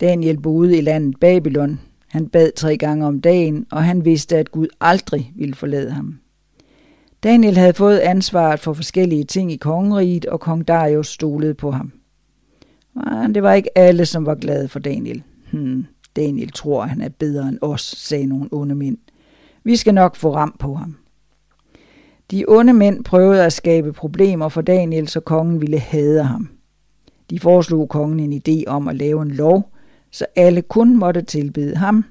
Daniel 0.00 0.40
boede 0.40 0.78
i 0.78 0.80
landet 0.80 1.20
Babylon. 1.20 1.80
Han 2.08 2.28
bad 2.28 2.52
tre 2.52 2.76
gange 2.76 3.06
om 3.06 3.20
dagen, 3.20 3.66
og 3.70 3.84
han 3.84 4.04
vidste, 4.04 4.36
at 4.36 4.50
Gud 4.50 4.66
aldrig 4.80 5.32
ville 5.36 5.54
forlade 5.54 5.90
ham. 5.90 6.20
Daniel 7.22 7.56
havde 7.56 7.74
fået 7.74 7.98
ansvaret 7.98 8.60
for 8.60 8.72
forskellige 8.72 9.24
ting 9.24 9.52
i 9.52 9.56
kongeriget, 9.56 10.26
og 10.26 10.40
kong 10.40 10.68
Darius 10.68 11.08
stolede 11.08 11.54
på 11.54 11.70
ham. 11.70 11.92
Men 12.94 13.34
det 13.34 13.42
var 13.42 13.52
ikke 13.52 13.78
alle, 13.78 14.06
som 14.06 14.26
var 14.26 14.34
glade 14.34 14.68
for 14.68 14.78
Daniel. 14.78 15.22
Hmm, 15.52 15.86
Daniel 16.16 16.52
tror, 16.52 16.82
han 16.82 17.00
er 17.00 17.08
bedre 17.08 17.48
end 17.48 17.58
os, 17.60 17.82
sagde 17.82 18.26
nogle 18.26 18.48
onde 18.52 18.74
mænd. 18.74 18.98
Vi 19.64 19.76
skal 19.76 19.94
nok 19.94 20.16
få 20.16 20.34
ram 20.34 20.56
på 20.58 20.74
ham. 20.74 20.96
De 22.30 22.44
onde 22.48 22.72
mænd 22.72 23.04
prøvede 23.04 23.44
at 23.44 23.52
skabe 23.52 23.92
problemer 23.92 24.48
for 24.48 24.60
Daniel, 24.60 25.08
så 25.08 25.20
kongen 25.20 25.60
ville 25.60 25.78
hade 25.78 26.22
ham. 26.22 26.48
De 27.30 27.40
foreslog 27.40 27.88
kongen 27.88 28.20
en 28.20 28.42
idé 28.48 28.64
om 28.66 28.88
at 28.88 28.96
lave 28.96 29.22
en 29.22 29.30
lov, 29.30 29.72
så 30.10 30.26
alle 30.36 30.62
kun 30.62 30.96
måtte 30.96 31.22
tilbede 31.22 31.76
ham. 31.76 32.04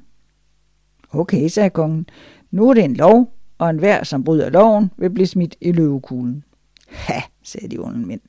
Okay, 1.11 1.47
sagde 1.47 1.69
kongen. 1.69 2.09
Nu 2.51 2.69
er 2.69 2.73
det 2.73 2.83
en 2.83 2.95
lov, 2.95 3.36
og 3.57 3.69
enhver, 3.69 4.03
som 4.03 4.23
bryder 4.23 4.49
loven, 4.49 4.91
vil 4.97 5.09
blive 5.09 5.27
smidt 5.27 5.55
i 5.61 5.71
løvekuglen. 5.71 6.43
Ha, 6.87 7.21
sagde 7.43 7.67
de 7.67 7.77
onde 7.79 8.07
mænd. 8.07 8.21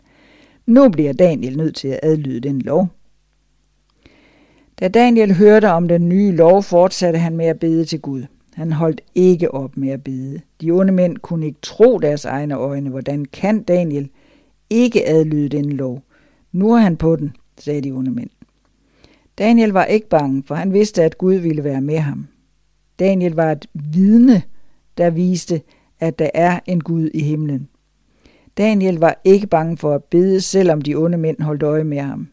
Nu 0.67 0.89
bliver 0.89 1.13
Daniel 1.13 1.57
nødt 1.57 1.77
til 1.77 1.89
at 1.89 2.01
adlyde 2.03 2.41
den 2.41 2.63
lov. 2.63 2.89
Da 4.81 4.89
Daniel 4.89 5.35
hørte 5.35 5.71
om 5.71 5.89
den 5.89 6.09
nye 6.09 6.33
lov, 6.33 6.63
fortsatte 6.63 7.19
han 7.19 7.37
med 7.37 7.47
at 7.47 7.59
bede 7.59 7.85
til 7.85 8.01
Gud. 8.01 8.23
Han 8.55 8.73
holdt 8.73 9.01
ikke 9.15 9.55
op 9.55 9.77
med 9.77 9.89
at 9.89 10.05
bede. 10.05 10.41
De 10.61 10.71
onde 10.71 10.93
mænd 10.93 11.19
kunne 11.19 11.47
ikke 11.47 11.59
tro 11.63 11.99
deres 11.99 12.25
egne 12.25 12.55
øjne. 12.55 12.91
Hvordan 12.91 13.25
kan 13.25 13.63
Daniel 13.63 14.09
ikke 14.71 15.09
adlyde 15.09 15.49
den 15.49 15.73
lov? 15.73 16.03
Nu 16.53 16.73
er 16.73 16.79
han 16.79 16.97
på 16.97 17.17
den, 17.17 17.37
sagde 17.59 17.81
de 17.81 17.91
onde 17.91 18.11
mænd. 18.11 18.31
Daniel 19.39 19.71
var 19.71 19.85
ikke 19.85 20.09
bange, 20.09 20.43
for 20.47 20.55
han 20.55 20.73
vidste, 20.73 21.03
at 21.03 21.19
Gud 21.19 21.35
ville 21.35 21.65
være 21.65 21.81
med 21.81 21.99
ham. 21.99 22.27
Daniel 22.99 23.33
var 23.33 23.53
et 23.53 23.67
vidne, 23.75 24.43
der 24.99 25.11
viste, 25.11 25.61
at 26.01 26.19
der 26.19 26.31
er 26.35 26.61
en 26.67 26.81
Gud 26.81 27.11
i 27.15 27.23
himlen. 27.23 27.69
Daniel 28.59 28.99
var 28.99 29.21
ikke 29.25 29.47
bange 29.47 29.77
for 29.77 29.95
at 29.95 30.05
bede, 30.05 30.41
selvom 30.41 30.83
de 30.83 30.95
onde 30.95 31.19
mænd 31.19 31.41
holdt 31.41 31.63
øje 31.63 31.85
med 31.85 31.99
ham. 31.99 32.29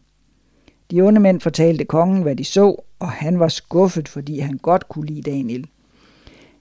De 0.92 1.02
onde 1.02 1.20
mænd 1.22 1.42
fortalte 1.42 1.86
kongen, 1.86 2.22
hvad 2.22 2.36
de 2.36 2.44
så, 2.44 2.82
og 3.00 3.10
han 3.10 3.40
var 3.40 3.48
skuffet, 3.48 4.08
fordi 4.08 4.40
han 4.40 4.58
godt 4.58 4.90
kunne 4.90 5.06
lide 5.06 5.32
Daniel. 5.32 5.68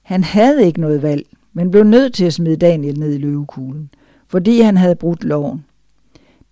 Han 0.03 0.25
havde 0.25 0.67
ikke 0.67 0.81
noget 0.81 1.03
valg, 1.03 1.27
men 1.53 1.71
blev 1.71 1.85
nødt 1.85 2.15
til 2.15 2.25
at 2.25 2.33
smide 2.33 2.57
Daniel 2.57 2.99
ned 2.99 3.15
i 3.15 3.19
løvekuglen, 3.19 3.91
fordi 4.29 4.61
han 4.61 4.77
havde 4.77 4.97
brudt 4.97 5.25
loven. 5.25 5.65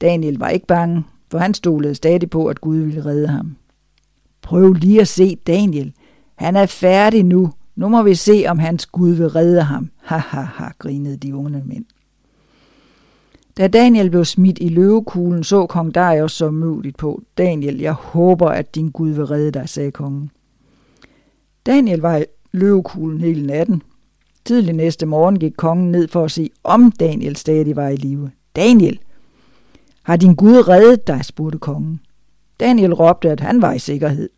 Daniel 0.00 0.38
var 0.38 0.49
ikke 0.49 0.66
bange, 0.66 1.04
for 1.30 1.38
han 1.38 1.54
stolede 1.54 1.94
stadig 1.94 2.30
på, 2.30 2.47
at 2.47 2.61
Gud 2.61 2.76
ville 2.76 3.04
redde 3.04 3.28
ham. 3.28 3.56
Prøv 4.42 4.73
lige 4.73 5.00
at 5.00 5.09
se 5.09 5.37
Daniel. 5.37 5.92
Han 6.35 6.56
er 6.56 6.66
færdig 6.66 7.25
nu. 7.25 7.52
Nu 7.76 7.88
må 7.88 8.02
vi 8.02 8.14
se, 8.14 8.45
om 8.49 8.59
hans 8.59 8.87
Gud 8.87 9.11
vil 9.11 9.29
redde 9.29 9.62
ham. 9.62 9.91
Ha, 10.02 10.17
ha, 10.17 10.41
ha, 10.41 10.69
grinede 10.79 11.17
de 11.17 11.37
unge 11.37 11.62
mænd. 11.67 11.85
Da 13.57 13.69
Daniel 13.69 14.11
blev 14.11 14.25
smidt 14.25 14.59
i 14.61 14.69
løvekuglen, 14.69 15.45
så 15.45 15.67
kong 15.67 15.95
Darius 15.95 16.33
så 16.33 16.50
muligt 16.50 16.97
på. 16.97 17.23
Daniel, 17.38 17.79
jeg 17.79 17.93
håber, 17.93 18.49
at 18.49 18.75
din 18.75 18.91
Gud 18.91 19.11
vil 19.11 19.25
redde 19.25 19.50
dig, 19.50 19.69
sagde 19.69 19.91
kongen. 19.91 20.31
Daniel 21.67 22.00
var 22.00 22.17
i 22.17 22.25
løvekuglen 22.52 23.21
hele 23.21 23.47
natten. 23.47 23.83
Tidlig 24.45 24.75
næste 24.75 25.07
morgen 25.07 25.38
gik 25.38 25.52
kongen 25.57 25.93
ned 25.93 26.09
for 26.09 26.25
at 26.25 26.31
se, 26.31 26.50
om 26.64 26.93
Daniel 26.93 27.37
stadig 27.37 27.76
var 27.76 27.88
i 27.88 27.97
live. 27.97 28.31
Daniel, 28.57 28.99
har 30.02 30.17
din 30.17 30.35
Gud 30.35 30.69
reddet 30.69 31.07
dig, 31.07 31.25
spurgte 31.25 31.59
kongen. 31.59 32.00
Daniel 32.61 32.95
råbte, 32.95 33.31
at 33.31 33.41
han 33.41 33.62
var 33.62 33.73
i 33.73 33.79
sikkerhed. 33.79 34.29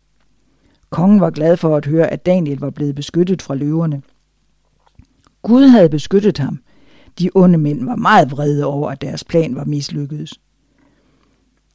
Kongen 0.95 1.19
var 1.19 1.29
glad 1.29 1.57
for 1.57 1.77
at 1.77 1.85
høre, 1.85 2.07
at 2.07 2.25
Daniel 2.25 2.59
var 2.59 2.69
blevet 2.69 2.95
beskyttet 2.95 3.41
fra 3.41 3.55
løverne. 3.55 4.01
Gud 5.41 5.67
havde 5.67 5.89
beskyttet 5.89 6.37
ham. 6.37 6.59
De 7.19 7.29
onde 7.35 7.57
mænd 7.57 7.85
var 7.85 7.95
meget 7.95 8.31
vrede 8.31 8.65
over, 8.65 8.89
at 8.89 9.01
deres 9.01 9.23
plan 9.23 9.55
var 9.55 9.63
mislykkedes. 9.63 10.39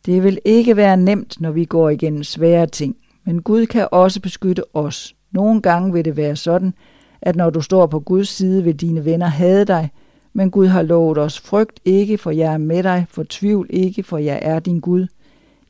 Det 0.07 0.23
vil 0.23 0.39
ikke 0.45 0.77
være 0.77 0.97
nemt, 0.97 1.41
når 1.41 1.50
vi 1.50 1.65
går 1.65 1.91
igennem 1.91 2.25
svære 2.25 2.67
ting, 2.67 2.97
men 3.25 3.43
Gud 3.43 3.67
kan 3.67 3.89
også 3.93 4.21
beskytte 4.21 4.77
os. 4.77 5.15
Nogle 5.31 5.62
gange 5.62 5.93
vil 5.93 6.05
det 6.05 6.17
være 6.17 6.37
sådan, 6.37 6.75
at 7.23 7.37
når 7.37 7.50
du 7.50 7.61
står 7.61 7.87
på 7.87 8.00
Guds 8.00 8.29
side, 8.29 8.65
vil 8.65 8.77
dine 8.77 9.05
venner 9.05 9.27
hade 9.27 9.65
dig, 9.65 9.91
men 10.33 10.50
Gud 10.50 10.67
har 10.67 10.83
lovet 10.83 11.19
os, 11.19 11.41
frygt 11.41 11.81
ikke, 11.85 12.19
for 12.19 12.31
jeg 12.31 12.53
er 12.53 12.59
med 12.59 12.83
dig, 12.83 13.07
tvivl 13.29 13.67
ikke, 13.71 14.03
for 14.03 14.19
jeg 14.19 14.39
er 14.43 14.59
din 14.59 14.81
Gud. 14.81 15.07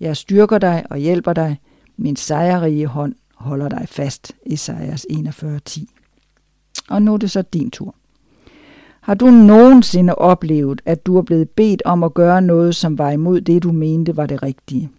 Jeg 0.00 0.16
styrker 0.16 0.58
dig 0.58 0.84
og 0.90 0.98
hjælper 0.98 1.32
dig. 1.32 1.58
Min 1.96 2.16
sejrrige 2.16 2.86
hånd 2.86 3.14
holder 3.40 3.68
dig 3.68 3.86
fast. 3.88 4.32
Esajas 4.46 5.06
41.10 5.12 5.84
Og 6.88 7.02
nu 7.02 7.12
er 7.12 7.16
det 7.16 7.30
så 7.30 7.42
din 7.42 7.70
tur. 7.70 7.94
Har 9.00 9.14
du 9.14 9.26
nogensinde 9.26 10.14
oplevet, 10.14 10.82
at 10.84 11.06
du 11.06 11.16
er 11.16 11.22
blevet 11.22 11.50
bedt 11.50 11.82
om 11.84 12.02
at 12.02 12.14
gøre 12.14 12.42
noget, 12.42 12.76
som 12.76 12.98
var 12.98 13.10
imod 13.10 13.40
det, 13.40 13.62
du 13.62 13.72
mente 13.72 14.16
var 14.16 14.26
det 14.26 14.42
rigtige? 14.42 14.90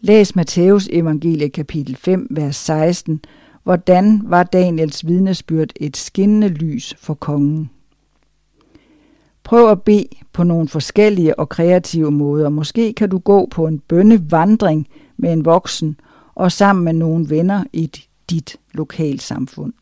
Læs 0.00 0.36
Matthæus 0.36 0.88
evangelie 0.92 1.48
kapitel 1.48 1.96
5, 1.96 2.26
vers 2.30 2.56
16. 2.56 3.20
Hvordan 3.62 4.20
var 4.24 4.42
Daniels 4.42 5.06
vidnesbyrd 5.06 5.70
et 5.76 5.96
skinnende 5.96 6.48
lys 6.48 6.94
for 6.98 7.14
kongen? 7.14 7.70
Prøv 9.44 9.70
at 9.70 9.82
bede 9.82 10.08
på 10.32 10.44
nogle 10.44 10.68
forskellige 10.68 11.38
og 11.38 11.48
kreative 11.48 12.10
måder. 12.10 12.48
Måske 12.48 12.92
kan 12.92 13.08
du 13.08 13.18
gå 13.18 13.48
på 13.50 13.66
en 13.66 13.78
bønnevandring 13.78 14.88
med 15.16 15.32
en 15.32 15.44
voksen 15.44 15.96
og 16.34 16.52
sammen 16.52 16.84
med 16.84 16.92
nogle 16.92 17.30
venner 17.30 17.64
i 17.72 17.90
dit 18.30 18.56
lokalsamfund. 18.72 19.72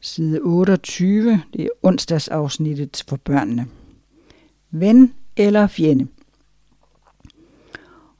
Side 0.00 0.40
28, 0.40 1.42
det 1.52 1.64
er 1.64 1.68
onsdagsafsnittet 1.82 3.04
for 3.08 3.16
børnene. 3.16 3.66
Ven 4.70 5.14
eller 5.36 5.66
fjende? 5.66 6.06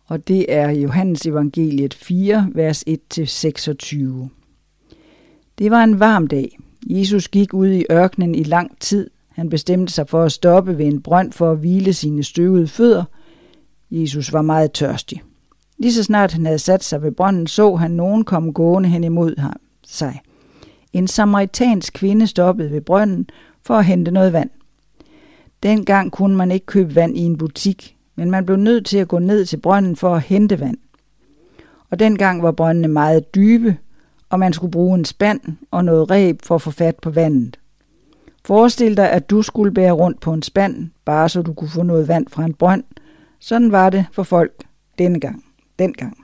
Og 0.06 0.28
det 0.28 0.52
er 0.52 0.70
Johannes 0.70 1.26
evangeliet 1.26 1.94
4, 1.94 2.48
vers 2.54 2.84
1-26. 2.88 4.28
Det 5.58 5.70
var 5.70 5.84
en 5.84 6.00
varm 6.00 6.26
dag. 6.26 6.58
Jesus 6.86 7.28
gik 7.28 7.54
ud 7.54 7.68
i 7.68 7.84
ørkenen 7.90 8.34
i 8.34 8.42
lang 8.42 8.78
tid. 8.80 9.10
Han 9.28 9.48
bestemte 9.48 9.92
sig 9.92 10.08
for 10.08 10.22
at 10.22 10.32
stoppe 10.32 10.78
ved 10.78 10.86
en 10.86 11.02
brønd 11.02 11.32
for 11.32 11.52
at 11.52 11.58
hvile 11.58 11.92
sine 11.92 12.24
støvede 12.24 12.68
fødder. 12.68 13.04
Jesus 14.00 14.32
var 14.32 14.42
meget 14.42 14.72
tørstig. 14.72 15.22
Lige 15.78 15.92
så 15.92 16.02
snart 16.02 16.32
han 16.32 16.46
havde 16.46 16.58
sat 16.58 16.84
sig 16.84 17.02
ved 17.02 17.12
brønden, 17.12 17.46
så 17.46 17.76
han 17.76 17.90
nogen 17.90 18.24
komme 18.24 18.52
gående 18.52 18.88
hen 18.88 19.04
imod 19.04 19.36
ham, 19.38 19.60
sig. 19.86 20.20
En 20.92 21.08
samaritansk 21.08 21.92
kvinde 21.92 22.26
stoppede 22.26 22.70
ved 22.70 22.80
brønden 22.80 23.26
for 23.62 23.74
at 23.74 23.84
hente 23.84 24.10
noget 24.10 24.32
vand. 24.32 24.50
Dengang 25.62 26.12
kunne 26.12 26.36
man 26.36 26.50
ikke 26.50 26.66
købe 26.66 26.94
vand 26.94 27.16
i 27.16 27.20
en 27.20 27.38
butik, 27.38 27.96
men 28.16 28.30
man 28.30 28.46
blev 28.46 28.56
nødt 28.56 28.86
til 28.86 28.98
at 28.98 29.08
gå 29.08 29.18
ned 29.18 29.44
til 29.44 29.56
brønden 29.56 29.96
for 29.96 30.14
at 30.14 30.22
hente 30.22 30.60
vand. 30.60 30.78
Og 31.90 31.98
dengang 31.98 32.42
var 32.42 32.52
brøndene 32.52 32.88
meget 32.88 33.34
dybe, 33.34 33.76
og 34.30 34.38
man 34.38 34.52
skulle 34.52 34.70
bruge 34.70 34.98
en 34.98 35.04
spand 35.04 35.40
og 35.70 35.84
noget 35.84 36.10
reb 36.10 36.42
for 36.42 36.54
at 36.54 36.62
få 36.62 36.70
fat 36.70 36.96
på 36.96 37.10
vandet. 37.10 37.58
Forestil 38.44 38.96
dig, 38.96 39.10
at 39.10 39.30
du 39.30 39.42
skulle 39.42 39.74
bære 39.74 39.92
rundt 39.92 40.20
på 40.20 40.32
en 40.32 40.42
spand, 40.42 40.90
bare 41.04 41.28
så 41.28 41.42
du 41.42 41.52
kunne 41.52 41.70
få 41.70 41.82
noget 41.82 42.08
vand 42.08 42.26
fra 42.28 42.44
en 42.44 42.54
brønd. 42.54 42.84
Sådan 43.44 43.72
var 43.72 43.90
det 43.90 44.06
for 44.12 44.22
folk 44.22 44.64
denne 44.98 45.20
gang, 45.20 45.44
dengang. 45.78 46.16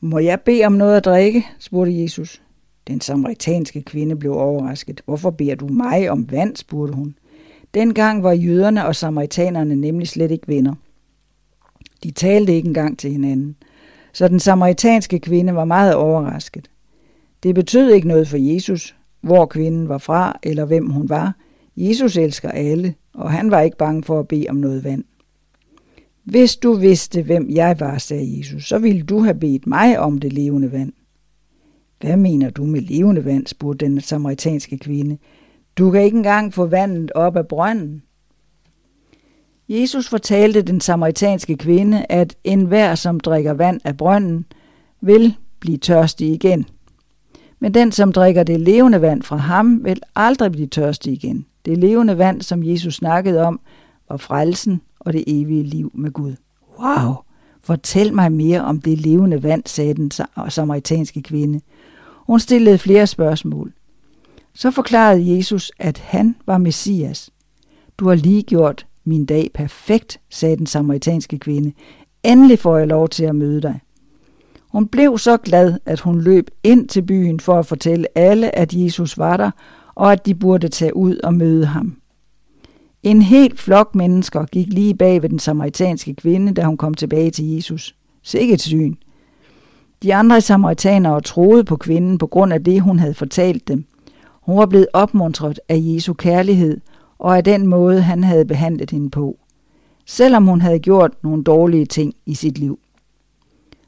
Må 0.00 0.18
jeg 0.18 0.40
bede 0.40 0.64
om 0.64 0.72
noget 0.72 0.96
at 0.96 1.04
drikke? 1.04 1.46
spurgte 1.58 2.02
Jesus. 2.02 2.42
Den 2.88 3.00
samaritanske 3.00 3.82
kvinde 3.82 4.16
blev 4.16 4.32
overrasket. 4.32 5.00
Hvorfor 5.04 5.30
beder 5.30 5.54
du 5.54 5.68
mig 5.68 6.10
om 6.10 6.30
vand? 6.30 6.56
spurgte 6.56 6.94
hun. 6.94 7.14
Dengang 7.74 8.22
var 8.22 8.32
jøderne 8.32 8.86
og 8.86 8.96
samaritanerne 8.96 9.76
nemlig 9.76 10.08
slet 10.08 10.30
ikke 10.30 10.48
venner. 10.48 10.74
De 12.02 12.10
talte 12.10 12.54
ikke 12.54 12.68
engang 12.68 12.98
til 12.98 13.10
hinanden. 13.10 13.56
Så 14.12 14.28
den 14.28 14.40
samaritanske 14.40 15.18
kvinde 15.18 15.54
var 15.54 15.64
meget 15.64 15.94
overrasket. 15.94 16.70
Det 17.42 17.54
betød 17.54 17.90
ikke 17.90 18.08
noget 18.08 18.28
for 18.28 18.36
Jesus, 18.36 18.96
hvor 19.20 19.46
kvinden 19.46 19.88
var 19.88 19.98
fra 19.98 20.38
eller 20.42 20.64
hvem 20.64 20.90
hun 20.90 21.08
var. 21.08 21.36
Jesus 21.76 22.16
elsker 22.16 22.50
alle, 22.50 22.94
og 23.14 23.32
han 23.32 23.50
var 23.50 23.60
ikke 23.60 23.76
bange 23.76 24.02
for 24.02 24.20
at 24.20 24.28
bede 24.28 24.46
om 24.48 24.56
noget 24.56 24.84
vand. 24.84 25.04
Hvis 26.28 26.56
du 26.56 26.72
vidste, 26.72 27.22
hvem 27.22 27.50
jeg 27.50 27.76
var, 27.80 27.98
sagde 27.98 28.38
Jesus, 28.38 28.68
så 28.68 28.78
ville 28.78 29.02
du 29.02 29.18
have 29.18 29.34
bedt 29.34 29.66
mig 29.66 29.98
om 29.98 30.18
det 30.18 30.32
levende 30.32 30.72
vand. 30.72 30.92
Hvad 32.00 32.16
mener 32.16 32.50
du 32.50 32.64
med 32.64 32.80
levende 32.80 33.24
vand, 33.24 33.46
spurgte 33.46 33.86
den 33.86 34.00
samaritanske 34.00 34.78
kvinde. 34.78 35.18
Du 35.78 35.90
kan 35.90 36.02
ikke 36.02 36.16
engang 36.16 36.54
få 36.54 36.66
vandet 36.66 37.12
op 37.12 37.36
af 37.36 37.48
brønden. 37.48 38.02
Jesus 39.68 40.08
fortalte 40.08 40.62
den 40.62 40.80
samaritanske 40.80 41.56
kvinde, 41.56 42.06
at 42.08 42.36
enhver, 42.44 42.94
som 42.94 43.20
drikker 43.20 43.52
vand 43.52 43.80
af 43.84 43.96
brønden, 43.96 44.44
vil 45.00 45.34
blive 45.60 45.78
tørstig 45.78 46.32
igen. 46.32 46.66
Men 47.58 47.74
den, 47.74 47.92
som 47.92 48.12
drikker 48.12 48.42
det 48.42 48.60
levende 48.60 49.00
vand 49.00 49.22
fra 49.22 49.36
ham, 49.36 49.84
vil 49.84 50.00
aldrig 50.16 50.52
blive 50.52 50.68
tørstig 50.68 51.12
igen. 51.12 51.46
Det 51.64 51.78
levende 51.78 52.18
vand, 52.18 52.42
som 52.42 52.62
Jesus 52.62 52.94
snakkede 52.94 53.42
om, 53.42 53.60
var 54.08 54.16
frelsen 54.16 54.80
og 55.00 55.12
det 55.12 55.24
evige 55.26 55.62
liv 55.62 55.90
med 55.94 56.10
Gud. 56.10 56.34
Wow! 56.80 57.14
Fortæl 57.62 58.14
mig 58.14 58.32
mere 58.32 58.64
om 58.64 58.80
det 58.80 59.00
levende 59.00 59.42
vand, 59.42 59.62
sagde 59.66 59.94
den 59.94 60.10
samaritanske 60.48 61.22
kvinde. 61.22 61.60
Hun 62.26 62.40
stillede 62.40 62.78
flere 62.78 63.06
spørgsmål. 63.06 63.72
Så 64.54 64.70
forklarede 64.70 65.36
Jesus, 65.36 65.72
at 65.78 65.98
han 65.98 66.36
var 66.46 66.58
Messias. 66.58 67.30
Du 67.98 68.08
har 68.08 68.14
lige 68.14 68.42
gjort 68.42 68.86
min 69.04 69.24
dag 69.24 69.50
perfekt, 69.54 70.20
sagde 70.30 70.56
den 70.56 70.66
samaritanske 70.66 71.38
kvinde. 71.38 71.72
Endelig 72.22 72.58
får 72.58 72.78
jeg 72.78 72.86
lov 72.86 73.08
til 73.08 73.24
at 73.24 73.36
møde 73.36 73.62
dig. 73.62 73.80
Hun 74.68 74.88
blev 74.88 75.18
så 75.18 75.36
glad, 75.36 75.78
at 75.86 76.00
hun 76.00 76.20
løb 76.20 76.50
ind 76.62 76.88
til 76.88 77.02
byen 77.02 77.40
for 77.40 77.58
at 77.58 77.66
fortælle 77.66 78.18
alle, 78.18 78.58
at 78.58 78.74
Jesus 78.74 79.18
var 79.18 79.36
der, 79.36 79.50
og 79.94 80.12
at 80.12 80.26
de 80.26 80.34
burde 80.34 80.68
tage 80.68 80.96
ud 80.96 81.16
og 81.16 81.34
møde 81.34 81.66
ham. 81.66 81.97
En 83.02 83.22
helt 83.22 83.60
flok 83.60 83.94
mennesker 83.94 84.44
gik 84.44 84.72
lige 84.72 84.94
bag 84.94 85.22
ved 85.22 85.28
den 85.28 85.38
samaritanske 85.38 86.14
kvinde, 86.14 86.52
da 86.52 86.64
hun 86.64 86.76
kom 86.76 86.94
tilbage 86.94 87.30
til 87.30 87.54
Jesus. 87.54 87.94
Sikkert 88.22 88.60
syn. 88.60 88.94
De 90.02 90.14
andre 90.14 90.40
samaritanere 90.40 91.20
troede 91.20 91.64
på 91.64 91.76
kvinden 91.76 92.18
på 92.18 92.26
grund 92.26 92.52
af 92.52 92.64
det, 92.64 92.80
hun 92.80 92.98
havde 92.98 93.14
fortalt 93.14 93.68
dem. 93.68 93.84
Hun 94.42 94.58
var 94.58 94.66
blevet 94.66 94.86
opmuntret 94.92 95.60
af 95.68 95.78
Jesu 95.80 96.12
kærlighed 96.12 96.80
og 97.18 97.36
af 97.36 97.44
den 97.44 97.66
måde, 97.66 98.02
han 98.02 98.24
havde 98.24 98.44
behandlet 98.44 98.90
hende 98.90 99.10
på, 99.10 99.38
selvom 100.06 100.46
hun 100.46 100.60
havde 100.60 100.78
gjort 100.78 101.22
nogle 101.22 101.44
dårlige 101.44 101.86
ting 101.86 102.14
i 102.26 102.34
sit 102.34 102.58
liv. 102.58 102.78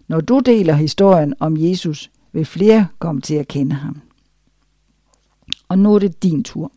Når 0.09 0.21
du 0.21 0.39
deler 0.39 0.75
historien 0.75 1.35
om 1.41 1.57
Jesus, 1.57 2.11
vil 2.33 2.45
flere 2.45 2.87
komme 2.99 3.21
til 3.21 3.35
at 3.35 3.49
kende 3.49 3.77
ham. 3.77 4.01
Og 5.69 5.79
nu 5.79 5.95
er 5.95 5.99
det 5.99 6.23
din 6.23 6.45
tur. 6.45 6.73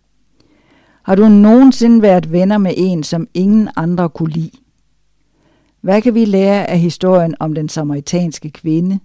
Har 1.04 1.16
du 1.16 1.30
nogensinde 1.30 2.02
været 2.02 2.32
venner 2.32 2.58
med 2.58 2.74
en, 2.78 3.04
som 3.04 3.28
ingen 3.34 3.70
andre 3.76 4.10
kunne 4.10 4.34
lide? 4.34 4.52
Hvad 5.82 6.02
kan 6.02 6.14
vi 6.14 6.26
lære 6.26 6.70
af 6.70 6.80
historien 6.80 7.36
om 7.40 7.54
den 7.54 7.70
samaritanske 7.70 8.50
kvinde? 8.50 9.00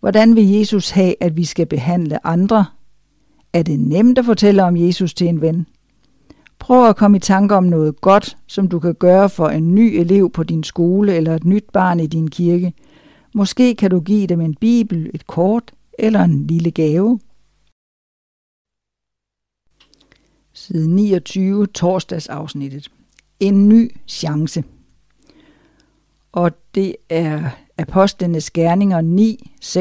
Hvordan 0.00 0.36
vil 0.36 0.48
Jesus 0.48 0.90
have, 0.90 1.14
at 1.20 1.36
vi 1.36 1.44
skal 1.44 1.66
behandle 1.66 2.26
andre? 2.26 2.64
Er 3.52 3.62
det 3.62 3.80
nemt 3.80 4.18
at 4.18 4.24
fortælle 4.24 4.64
om 4.64 4.76
Jesus 4.76 5.14
til 5.14 5.28
en 5.28 5.40
ven? 5.40 5.66
Prøv 6.58 6.88
at 6.88 6.96
komme 6.96 7.16
i 7.16 7.20
tanke 7.20 7.54
om 7.54 7.64
noget 7.64 8.00
godt, 8.00 8.36
som 8.46 8.68
du 8.68 8.78
kan 8.78 8.94
gøre 8.94 9.28
for 9.28 9.48
en 9.48 9.74
ny 9.74 9.80
elev 9.80 10.30
på 10.30 10.42
din 10.42 10.64
skole 10.64 11.14
eller 11.14 11.34
et 11.34 11.44
nyt 11.44 11.64
barn 11.72 12.00
i 12.00 12.06
din 12.06 12.28
kirke. 12.28 12.72
Måske 13.34 13.74
kan 13.74 13.90
du 13.90 14.00
give 14.00 14.26
dem 14.26 14.40
en 14.40 14.54
bibel, 14.54 15.10
et 15.14 15.26
kort 15.26 15.72
eller 15.98 16.24
en 16.24 16.46
lille 16.46 16.70
gave. 16.70 17.20
Side 20.58 20.88
29, 20.88 21.66
torsdagsafsnittet. 21.66 22.90
En 23.40 23.68
ny 23.68 23.96
chance. 24.06 24.64
Og 26.32 26.50
det 26.74 26.96
er 27.08 27.50
Apostlenes 27.78 28.50
Gerninger 28.50 29.00
9, 29.00 29.52
36-43. 29.64 29.76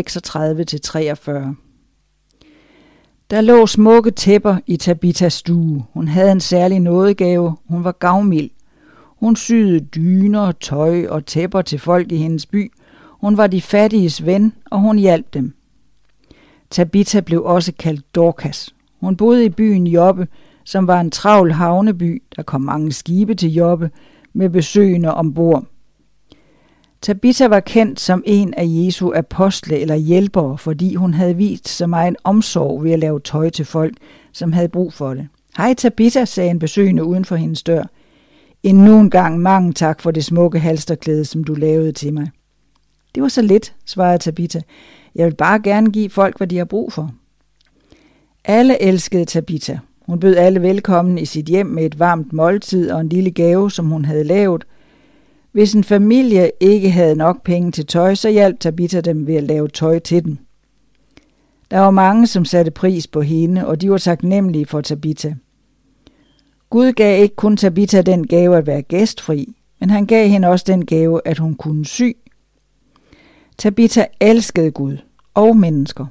Der 3.29 3.41
lå 3.41 3.67
smukke 3.67 4.11
tæpper 4.11 4.57
i 4.67 4.77
Tabitas 4.77 5.33
stue. 5.33 5.85
Hun 5.93 6.07
havde 6.07 6.31
en 6.31 6.39
særlig 6.39 6.79
nådegave. 6.79 7.55
Hun 7.69 7.83
var 7.83 7.91
gavmild. 7.91 8.49
Hun 9.05 9.35
syede 9.35 9.79
dyner, 9.79 10.51
tøj 10.51 11.05
og 11.07 11.25
tæpper 11.25 11.61
til 11.61 11.79
folk 11.79 12.11
i 12.11 12.17
hendes 12.17 12.45
by. 12.45 12.71
Hun 13.09 13.37
var 13.37 13.47
de 13.47 13.61
fattiges 13.61 14.25
ven, 14.25 14.53
og 14.71 14.79
hun 14.79 14.97
hjalp 14.97 15.33
dem. 15.33 15.55
Tabita 16.69 17.19
blev 17.19 17.43
også 17.43 17.73
kaldt 17.79 18.15
Dorcas. 18.15 18.75
Hun 18.99 19.17
boede 19.17 19.45
i 19.45 19.49
byen 19.49 19.87
Jobbe, 19.87 20.27
som 20.67 20.87
var 20.87 21.01
en 21.01 21.11
travl 21.11 21.51
havneby. 21.51 22.23
Der 22.35 22.43
kom 22.43 22.61
mange 22.61 22.91
skibe 22.91 23.35
til 23.35 23.53
Jobbe 23.53 23.89
med 24.33 24.49
besøgende 24.49 25.13
ombord. 25.13 25.65
Tabitha 27.01 27.47
var 27.47 27.59
kendt 27.59 27.99
som 27.99 28.23
en 28.25 28.53
af 28.53 28.65
Jesu 28.67 29.13
apostle 29.15 29.79
eller 29.79 29.95
hjælpere, 29.95 30.57
fordi 30.57 30.95
hun 30.95 31.13
havde 31.13 31.35
vist 31.35 31.69
så 31.69 31.87
meget 31.87 32.15
omsorg 32.23 32.83
ved 32.83 32.91
at 32.91 32.99
lave 32.99 33.19
tøj 33.19 33.49
til 33.49 33.65
folk, 33.65 33.97
som 34.31 34.53
havde 34.53 34.69
brug 34.69 34.93
for 34.93 35.13
det. 35.13 35.27
Hej 35.57 35.73
Tabitha, 35.73 36.25
sagde 36.25 36.49
en 36.49 36.59
besøgende 36.59 37.03
uden 37.03 37.25
for 37.25 37.35
hendes 37.35 37.63
dør. 37.63 37.83
Endnu 38.63 38.99
en 38.99 39.09
gang 39.09 39.39
mange 39.39 39.73
tak 39.73 40.01
for 40.01 40.11
det 40.11 40.25
smukke 40.25 40.59
halsterklæde, 40.59 41.25
som 41.25 41.43
du 41.43 41.53
lavede 41.53 41.91
til 41.91 42.13
mig. 42.13 42.29
Det 43.15 43.23
var 43.23 43.29
så 43.29 43.41
lidt, 43.41 43.75
svarede 43.85 44.17
Tabitha. 44.17 44.59
Jeg 45.15 45.25
vil 45.25 45.35
bare 45.35 45.59
gerne 45.59 45.91
give 45.91 46.09
folk, 46.09 46.37
hvad 46.37 46.47
de 46.47 46.57
har 46.57 46.65
brug 46.65 46.93
for. 46.93 47.11
Alle 48.45 48.81
elskede 48.81 49.25
Tabitha. 49.25 49.77
Hun 50.07 50.19
bød 50.19 50.35
alle 50.35 50.61
velkommen 50.61 51.17
i 51.17 51.25
sit 51.25 51.45
hjem 51.45 51.65
med 51.65 51.85
et 51.85 51.99
varmt 51.99 52.33
måltid 52.33 52.91
og 52.91 53.01
en 53.01 53.09
lille 53.09 53.31
gave, 53.31 53.71
som 53.71 53.85
hun 53.85 54.05
havde 54.05 54.23
lavet– 54.23 54.63
hvis 55.57 55.73
en 55.73 55.83
familie 55.83 56.51
ikke 56.59 56.91
havde 56.91 57.15
nok 57.15 57.43
penge 57.43 57.71
til 57.71 57.85
tøj, 57.85 58.15
så 58.15 58.29
hjalp 58.29 58.59
Tabitha 58.59 59.01
dem 59.01 59.27
ved 59.27 59.35
at 59.35 59.43
lave 59.43 59.67
tøj 59.67 59.99
til 59.99 60.25
dem. 60.25 60.37
Der 61.71 61.79
var 61.79 61.91
mange, 61.91 62.27
som 62.27 62.45
satte 62.45 62.71
pris 62.71 63.07
på 63.07 63.21
hende, 63.21 63.67
og 63.67 63.81
de 63.81 63.91
var 63.91 63.97
taknemmelige 63.97 64.65
for 64.65 64.81
Tabitha. 64.81 65.33
Gud 66.69 66.91
gav 66.91 67.21
ikke 67.21 67.35
kun 67.35 67.57
Tabitha 67.57 68.01
den 68.01 68.27
gave 68.27 68.57
at 68.57 68.67
være 68.67 68.81
gæstfri, 68.81 69.55
men 69.79 69.89
han 69.89 70.05
gav 70.05 70.27
hende 70.27 70.47
også 70.47 70.65
den 70.67 70.85
gave, 70.85 71.21
at 71.25 71.37
hun 71.37 71.55
kunne 71.55 71.85
sy. 71.85 72.11
Tabitha 73.57 74.05
elskede 74.19 74.71
Gud 74.71 74.97
og 75.33 75.57
mennesker. 75.57 76.05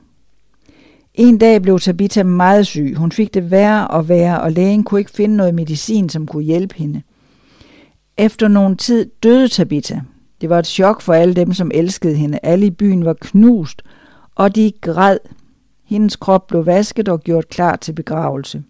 En 1.16 1.38
dag 1.38 1.62
blev 1.62 1.78
Tabitha 1.78 2.22
meget 2.22 2.66
syg. 2.66 2.94
Hun 2.96 3.12
fik 3.12 3.34
det 3.34 3.50
værre 3.50 3.88
og 3.88 4.08
værre, 4.08 4.40
og 4.40 4.52
lægen 4.52 4.84
kunne 4.84 5.00
ikke 5.00 5.10
finde 5.10 5.36
noget 5.36 5.54
medicin, 5.54 6.08
som 6.08 6.26
kunne 6.26 6.44
hjælpe 6.44 6.74
hende– 6.74 7.02
efter 8.16 8.48
nogen 8.48 8.76
tid 8.76 9.10
døde 9.22 9.48
Tabitha. 9.48 10.00
Det 10.40 10.50
var 10.50 10.58
et 10.58 10.66
chok 10.66 11.00
for 11.00 11.12
alle 11.12 11.34
dem, 11.34 11.52
som 11.52 11.70
elskede 11.74 12.14
hende. 12.14 12.38
Alle 12.42 12.66
i 12.66 12.70
byen 12.70 13.04
var 13.04 13.14
knust, 13.20 13.82
og 14.34 14.56
de 14.56 14.72
græd. 14.80 15.18
Hendes 15.84 16.16
krop 16.16 16.46
blev 16.46 16.66
vasket 16.66 17.08
og 17.08 17.20
gjort 17.20 17.48
klar 17.48 17.76
til 17.76 17.92
begravelse. 17.92 18.62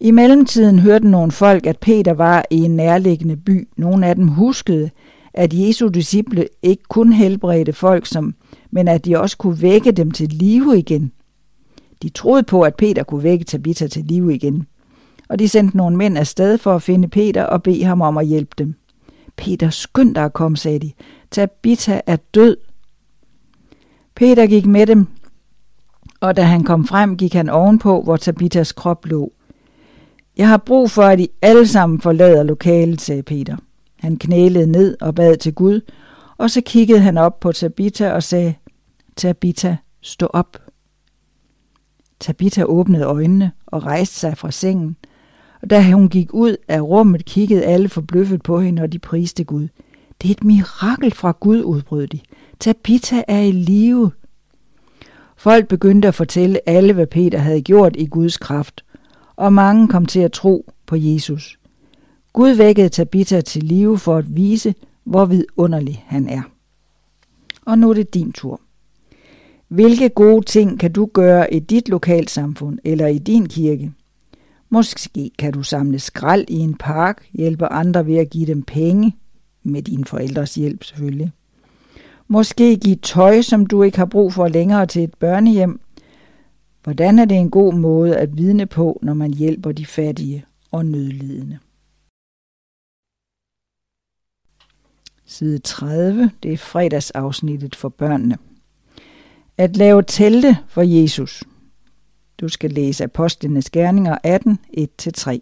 I 0.00 0.10
mellemtiden 0.10 0.78
hørte 0.78 1.08
nogle 1.08 1.32
folk, 1.32 1.66
at 1.66 1.78
Peter 1.78 2.12
var 2.12 2.44
i 2.50 2.56
en 2.56 2.76
nærliggende 2.76 3.36
by. 3.36 3.68
Nogle 3.76 4.06
af 4.06 4.14
dem 4.14 4.28
huskede, 4.28 4.90
at 5.34 5.54
Jesu 5.54 5.88
disciple 5.88 6.46
ikke 6.62 6.82
kun 6.88 7.12
helbredte 7.12 7.72
folk, 7.72 8.06
som, 8.06 8.34
men 8.72 8.88
at 8.88 9.04
de 9.04 9.20
også 9.20 9.36
kunne 9.36 9.62
vække 9.62 9.92
dem 9.92 10.10
til 10.10 10.28
live 10.28 10.78
igen. 10.78 11.12
De 12.02 12.08
troede 12.08 12.42
på, 12.42 12.62
at 12.62 12.74
Peter 12.74 13.02
kunne 13.02 13.22
vække 13.22 13.44
Tabitha 13.44 13.86
til 13.86 14.04
live 14.04 14.34
igen 14.34 14.66
og 15.32 15.38
de 15.38 15.48
sendte 15.48 15.76
nogle 15.76 15.96
mænd 15.96 16.18
afsted 16.18 16.58
for 16.58 16.74
at 16.74 16.82
finde 16.82 17.08
Peter 17.08 17.44
og 17.44 17.62
bede 17.62 17.84
ham 17.84 18.00
om 18.00 18.18
at 18.18 18.26
hjælpe 18.26 18.54
dem. 18.58 18.74
Peter, 19.36 19.70
skynd 19.70 20.14
dig 20.14 20.24
at 20.24 20.32
komme, 20.32 20.56
sagde 20.56 20.78
de. 20.78 20.92
Tabitha 21.30 22.00
er 22.06 22.16
død. 22.16 22.56
Peter 24.14 24.46
gik 24.46 24.66
med 24.66 24.86
dem, 24.86 25.06
og 26.20 26.36
da 26.36 26.42
han 26.42 26.64
kom 26.64 26.86
frem, 26.86 27.16
gik 27.16 27.34
han 27.34 27.48
ovenpå, 27.48 28.02
hvor 28.02 28.16
Tabitas 28.16 28.72
krop 28.72 29.06
lå. 29.06 29.32
Jeg 30.36 30.48
har 30.48 30.56
brug 30.56 30.90
for, 30.90 31.02
at 31.02 31.20
I 31.20 31.28
alle 31.42 31.66
sammen 31.66 32.00
forlader 32.00 32.42
lokalet, 32.42 33.00
sagde 33.00 33.22
Peter. 33.22 33.56
Han 33.98 34.16
knælede 34.16 34.66
ned 34.66 34.96
og 35.00 35.14
bad 35.14 35.36
til 35.36 35.54
Gud, 35.54 35.80
og 36.38 36.50
så 36.50 36.60
kiggede 36.66 37.00
han 37.00 37.18
op 37.18 37.40
på 37.40 37.52
Tabitha 37.52 38.12
og 38.12 38.22
sagde, 38.22 38.54
Tabita, 39.16 39.76
stå 40.00 40.26
op. 40.26 40.58
Tabita 42.20 42.64
åbnede 42.64 43.04
øjnene 43.04 43.52
og 43.66 43.84
rejste 43.84 44.14
sig 44.14 44.38
fra 44.38 44.50
sengen– 44.50 44.96
og 45.62 45.70
da 45.70 45.92
hun 45.92 46.08
gik 46.08 46.34
ud 46.34 46.56
af 46.68 46.80
rummet, 46.80 47.24
kiggede 47.24 47.64
alle 47.64 47.88
forbløffet 47.88 48.42
på 48.42 48.60
hende, 48.60 48.82
og 48.82 48.92
de 48.92 48.98
priste 48.98 49.44
Gud. 49.44 49.68
Det 50.22 50.28
er 50.28 50.34
et 50.34 50.44
mirakel 50.44 51.10
fra 51.10 51.36
Gud, 51.40 51.62
udbrød 51.62 52.06
de. 52.06 52.20
Tabita 52.60 53.22
er 53.28 53.40
i 53.40 53.50
live. 53.50 54.10
Folk 55.36 55.68
begyndte 55.68 56.08
at 56.08 56.14
fortælle 56.14 56.68
alle, 56.68 56.92
hvad 56.92 57.06
Peter 57.06 57.38
havde 57.38 57.62
gjort 57.62 57.96
i 57.96 58.06
Guds 58.06 58.36
kraft, 58.36 58.84
og 59.36 59.52
mange 59.52 59.88
kom 59.88 60.06
til 60.06 60.20
at 60.20 60.32
tro 60.32 60.72
på 60.86 60.96
Jesus. 60.96 61.58
Gud 62.32 62.50
vækkede 62.50 62.88
Tabita 62.88 63.40
til 63.40 63.62
live 63.62 63.98
for 63.98 64.16
at 64.16 64.36
vise, 64.36 64.74
hvor 65.04 65.24
vidunderlig 65.24 66.04
han 66.06 66.28
er. 66.28 66.42
Og 67.66 67.78
nu 67.78 67.90
er 67.90 67.94
det 67.94 68.14
din 68.14 68.32
tur. 68.32 68.60
Hvilke 69.72 70.08
gode 70.08 70.44
ting 70.44 70.80
kan 70.80 70.92
du 70.92 71.06
gøre 71.06 71.54
i 71.54 71.58
dit 71.58 71.88
lokalsamfund 71.88 72.78
eller 72.84 73.06
i 73.06 73.18
din 73.18 73.48
kirke? 73.48 73.92
Måske 74.68 75.30
kan 75.38 75.52
du 75.52 75.62
samle 75.62 75.98
skrald 75.98 76.44
i 76.48 76.54
en 76.54 76.74
park, 76.74 77.28
hjælpe 77.32 77.66
andre 77.66 78.06
ved 78.06 78.16
at 78.16 78.30
give 78.30 78.46
dem 78.46 78.62
penge, 78.62 79.16
med 79.62 79.82
dine 79.82 80.04
forældres 80.04 80.54
hjælp 80.54 80.84
selvfølgelig. 80.84 81.32
Måske 82.28 82.76
give 82.76 82.96
tøj, 82.96 83.42
som 83.42 83.66
du 83.66 83.82
ikke 83.82 83.98
har 83.98 84.04
brug 84.04 84.32
for 84.32 84.48
længere 84.48 84.86
til 84.86 85.04
et 85.04 85.14
børnehjem. 85.14 85.80
Hvordan 86.82 87.18
er 87.18 87.24
det 87.24 87.36
en 87.36 87.50
god 87.50 87.74
måde 87.74 88.16
at 88.16 88.36
vidne 88.36 88.66
på, 88.66 88.98
når 89.02 89.14
man 89.14 89.34
hjælper 89.34 89.72
de 89.72 89.86
fattige 89.86 90.44
og 90.70 90.86
nødlidende? 90.86 91.58
Side 95.26 95.58
30, 95.58 96.30
det 96.42 96.52
er 96.52 96.58
fredagsafsnittet 96.58 97.76
for 97.76 97.88
børnene. 97.88 98.38
At 99.58 99.76
lave 99.76 100.02
telte 100.02 100.58
for 100.68 100.82
Jesus. 100.82 101.44
Du 102.40 102.48
skal 102.48 102.70
læse 102.70 103.04
Apostlenes 103.04 103.70
Gerninger 103.70 104.16
18, 104.22 104.58
1-3. 104.78 105.38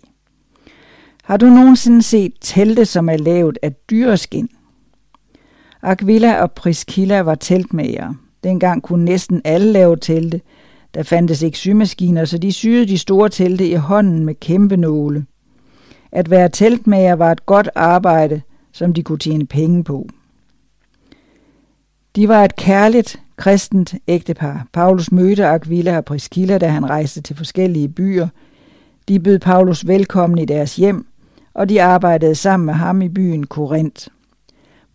Har 1.24 1.36
du 1.36 1.46
nogensinde 1.46 2.02
set 2.02 2.32
telte, 2.40 2.84
som 2.84 3.08
er 3.08 3.16
lavet 3.16 3.58
af 3.62 3.72
dyreskin? 3.90 4.48
Aquila 5.82 6.42
og 6.42 6.52
Priscilla 6.52 7.20
var 7.20 7.34
teltmager. 7.34 8.14
Dengang 8.44 8.82
kunne 8.82 9.04
næsten 9.04 9.42
alle 9.44 9.72
lave 9.72 9.96
telte. 9.96 10.40
Der 10.94 11.02
fandtes 11.02 11.42
ikke 11.42 11.58
symaskiner, 11.58 12.24
så 12.24 12.38
de 12.38 12.52
syede 12.52 12.86
de 12.86 12.98
store 12.98 13.28
telte 13.28 13.68
i 13.68 13.74
hånden 13.74 14.24
med 14.24 14.34
kæmpe 14.34 14.76
nåle. 14.76 15.26
At 16.12 16.30
være 16.30 16.48
teltmager 16.48 17.12
var 17.12 17.32
et 17.32 17.46
godt 17.46 17.68
arbejde, 17.74 18.42
som 18.72 18.94
de 18.94 19.02
kunne 19.02 19.18
tjene 19.18 19.46
penge 19.46 19.84
på. 19.84 20.08
De 22.16 22.28
var 22.28 22.44
et 22.44 22.56
kærligt, 22.56 23.20
kristent 23.40 23.94
ægtepar. 24.08 24.66
Paulus 24.72 25.12
mødte 25.12 25.46
Aquila 25.46 25.96
og 25.96 26.04
Priscilla, 26.04 26.58
da 26.58 26.68
han 26.68 26.90
rejste 26.90 27.20
til 27.20 27.36
forskellige 27.36 27.88
byer. 27.88 28.28
De 29.08 29.20
bød 29.20 29.38
Paulus 29.38 29.86
velkommen 29.86 30.38
i 30.38 30.44
deres 30.44 30.76
hjem, 30.76 31.06
og 31.54 31.68
de 31.68 31.82
arbejdede 31.82 32.34
sammen 32.34 32.66
med 32.66 32.74
ham 32.74 33.02
i 33.02 33.08
byen 33.08 33.46
Korinth. 33.46 34.06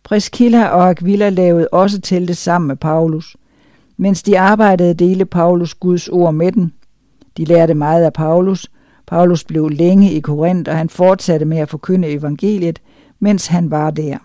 Priscilla 0.03 0.67
og 0.67 0.89
Aquila 0.89 1.29
lavede 1.29 1.67
også 1.71 2.01
teltet 2.01 2.38
sammen 2.38 2.67
med 2.67 2.75
Paulus. 2.75 3.38
Mens 3.97 4.23
de 4.23 4.39
arbejdede, 4.39 4.93
delte 4.93 5.25
Paulus 5.25 5.73
Guds 5.73 6.08
ord 6.08 6.34
med 6.34 6.51
dem. 6.51 6.71
De 7.38 7.45
lærte 7.45 7.73
meget 7.73 8.03
af 8.03 8.13
Paulus. 8.13 8.71
Paulus 9.08 9.43
blev 9.43 9.69
længe 9.69 10.12
i 10.12 10.19
Korinth, 10.19 10.71
og 10.71 10.77
han 10.77 10.89
fortsatte 10.89 11.45
med 11.45 11.58
at 11.58 11.69
forkynde 11.69 12.08
evangeliet, 12.08 12.81
mens 13.19 13.47
han 13.47 13.71
var 13.71 13.91
der. 13.91 14.17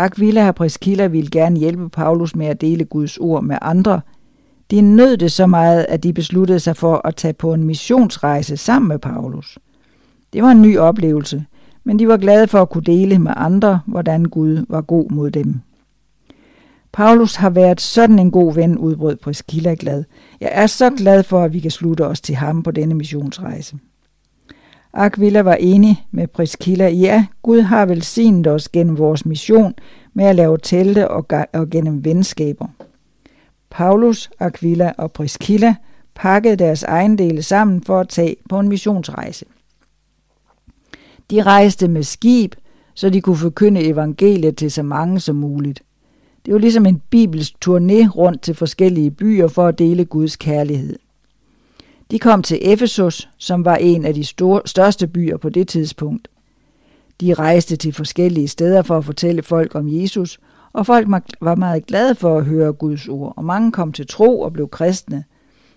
Aquila 0.00 0.48
og 0.48 0.54
Priscilla 0.54 1.06
ville 1.06 1.30
gerne 1.30 1.58
hjælpe 1.58 1.88
Paulus 1.88 2.36
med 2.36 2.46
at 2.46 2.60
dele 2.60 2.84
Guds 2.84 3.18
ord 3.18 3.44
med 3.44 3.56
andre. 3.62 4.00
De 4.70 4.80
nød 4.80 5.16
det 5.16 5.32
så 5.32 5.46
meget, 5.46 5.86
at 5.88 6.02
de 6.02 6.12
besluttede 6.12 6.60
sig 6.60 6.76
for 6.76 7.00
at 7.04 7.16
tage 7.16 7.32
på 7.32 7.54
en 7.54 7.64
missionsrejse 7.64 8.56
sammen 8.56 8.88
med 8.88 8.98
Paulus. 8.98 9.58
Det 10.32 10.42
var 10.42 10.50
en 10.50 10.62
ny 10.62 10.78
oplevelse, 10.78 11.44
men 11.84 11.98
de 11.98 12.08
var 12.08 12.16
glade 12.16 12.48
for 12.48 12.62
at 12.62 12.70
kunne 12.70 12.84
dele 12.84 13.18
med 13.18 13.32
andre, 13.36 13.80
hvordan 13.86 14.24
Gud 14.24 14.64
var 14.68 14.80
god 14.80 15.10
mod 15.10 15.30
dem. 15.30 15.60
Paulus 16.92 17.34
har 17.34 17.50
været 17.50 17.80
sådan 17.80 18.18
en 18.18 18.30
god 18.30 18.54
ven, 18.54 18.78
udbrød 18.78 19.16
Priscilla 19.16 19.76
glad. 19.78 20.04
Jeg 20.40 20.50
er 20.52 20.66
så 20.66 20.90
glad 20.90 21.22
for, 21.22 21.42
at 21.42 21.52
vi 21.52 21.60
kan 21.60 21.70
slutte 21.70 22.06
os 22.06 22.20
til 22.20 22.34
ham 22.34 22.62
på 22.62 22.70
denne 22.70 22.94
missionsrejse. 22.94 23.76
Aquila 24.92 25.40
var 25.40 25.54
enig 25.54 26.06
med 26.10 26.26
Priskilla. 26.26 26.88
Ja, 26.88 27.26
Gud 27.42 27.60
har 27.60 27.86
velsignet 27.86 28.46
os 28.46 28.68
gennem 28.68 28.98
vores 28.98 29.26
mission 29.26 29.74
med 30.14 30.24
at 30.24 30.36
lave 30.36 30.58
telte 30.58 31.08
og, 31.08 31.26
og 31.52 31.70
gennem 31.70 32.04
venskaber. 32.04 32.66
Paulus, 33.70 34.30
Aquila 34.40 34.92
og 34.98 35.12
Priskilla 35.12 35.74
pakkede 36.14 36.56
deres 36.56 36.82
ejendele 36.82 37.42
sammen 37.42 37.82
for 37.82 38.00
at 38.00 38.08
tage 38.08 38.36
på 38.48 38.60
en 38.60 38.68
missionsrejse. 38.68 39.44
De 41.30 41.42
rejste 41.42 41.88
med 41.88 42.02
skib, 42.02 42.54
så 42.94 43.10
de 43.10 43.20
kunne 43.20 43.36
forkynde 43.36 43.84
evangeliet 43.84 44.56
til 44.56 44.70
så 44.70 44.82
mange 44.82 45.20
som 45.20 45.36
muligt. 45.36 45.82
Det 46.46 46.54
var 46.54 46.60
ligesom 46.60 46.86
en 46.86 47.02
bibelsk 47.10 47.52
turné 47.66 48.08
rundt 48.08 48.42
til 48.42 48.54
forskellige 48.54 49.10
byer 49.10 49.48
for 49.48 49.66
at 49.66 49.78
dele 49.78 50.04
Guds 50.04 50.36
kærlighed. 50.36 50.98
De 52.10 52.18
kom 52.18 52.42
til 52.42 52.58
Efesus, 52.62 53.28
som 53.38 53.64
var 53.64 53.76
en 53.76 54.04
af 54.04 54.14
de 54.14 54.24
store, 54.24 54.62
største 54.64 55.06
byer 55.06 55.36
på 55.36 55.48
det 55.48 55.68
tidspunkt. 55.68 56.28
De 57.20 57.34
rejste 57.34 57.76
til 57.76 57.92
forskellige 57.92 58.48
steder 58.48 58.82
for 58.82 58.98
at 58.98 59.04
fortælle 59.04 59.42
folk 59.42 59.74
om 59.74 59.88
Jesus, 59.88 60.40
og 60.72 60.86
folk 60.86 61.08
var 61.40 61.54
meget 61.54 61.86
glade 61.86 62.14
for 62.14 62.38
at 62.38 62.44
høre 62.44 62.72
Guds 62.72 63.08
ord, 63.08 63.34
og 63.36 63.44
mange 63.44 63.72
kom 63.72 63.92
til 63.92 64.06
tro 64.06 64.40
og 64.40 64.52
blev 64.52 64.68
kristne. 64.68 65.24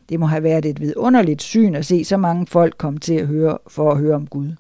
Det 0.10 0.20
må 0.20 0.26
have 0.26 0.44
været 0.44 0.66
et 0.66 0.82
vidunderligt 0.82 1.42
syn 1.42 1.76
at 1.76 1.86
se 1.86 2.04
så 2.04 2.18
mange 2.18 2.48
folk 2.48 2.78
komme 2.78 3.00
til 3.00 3.14
at 3.14 3.28
høre 3.28 3.58
for 3.68 3.92
at 3.92 3.98
høre 3.98 4.16
om 4.16 4.28
Gud. 4.28 4.52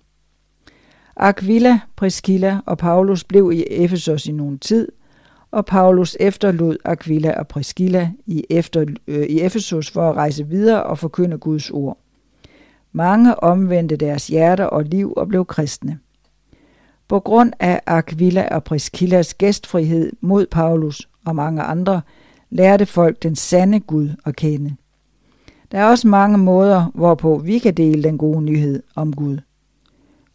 Aquila, 1.15 1.79
Priscilla 1.95 2.59
og 2.65 2.77
Paulus 2.77 3.23
blev 3.23 3.51
i 3.53 3.63
Efesos 3.69 4.25
i 4.25 4.31
nogen 4.31 4.59
tid, 4.59 4.87
og 5.53 5.65
Paulus 5.65 6.17
efterlod 6.19 6.77
Aquila 6.85 7.39
og 7.39 7.47
Priscilla 7.47 8.11
i, 8.25 8.43
efter, 8.49 8.85
øh, 9.07 9.23
i 9.23 9.41
Efesos 9.41 9.91
for 9.91 10.09
at 10.09 10.15
rejse 10.15 10.47
videre 10.47 10.83
og 10.83 10.99
forkynde 10.99 11.37
Guds 11.37 11.69
ord. 11.69 11.97
Mange 12.91 13.43
omvendte 13.43 13.95
deres 13.95 14.27
hjerter 14.27 14.65
og 14.65 14.83
liv 14.83 15.13
og 15.17 15.27
blev 15.27 15.45
kristne. 15.45 15.99
På 17.07 17.19
grund 17.19 17.53
af 17.59 17.81
Aquila 17.85 18.47
og 18.55 18.63
Priscillas 18.63 19.33
gæstfrihed 19.33 20.11
mod 20.21 20.45
Paulus 20.51 21.09
og 21.25 21.35
mange 21.35 21.61
andre, 21.61 22.01
lærte 22.49 22.85
folk 22.85 23.23
den 23.23 23.35
sande 23.35 23.79
Gud 23.79 24.09
at 24.25 24.35
kende. 24.35 24.75
Der 25.71 25.79
er 25.79 25.85
også 25.85 26.07
mange 26.07 26.37
måder, 26.37 26.91
hvorpå 26.93 27.37
vi 27.37 27.59
kan 27.59 27.73
dele 27.73 28.03
den 28.03 28.17
gode 28.17 28.41
nyhed 28.41 28.83
om 28.95 29.13
Gud. 29.13 29.37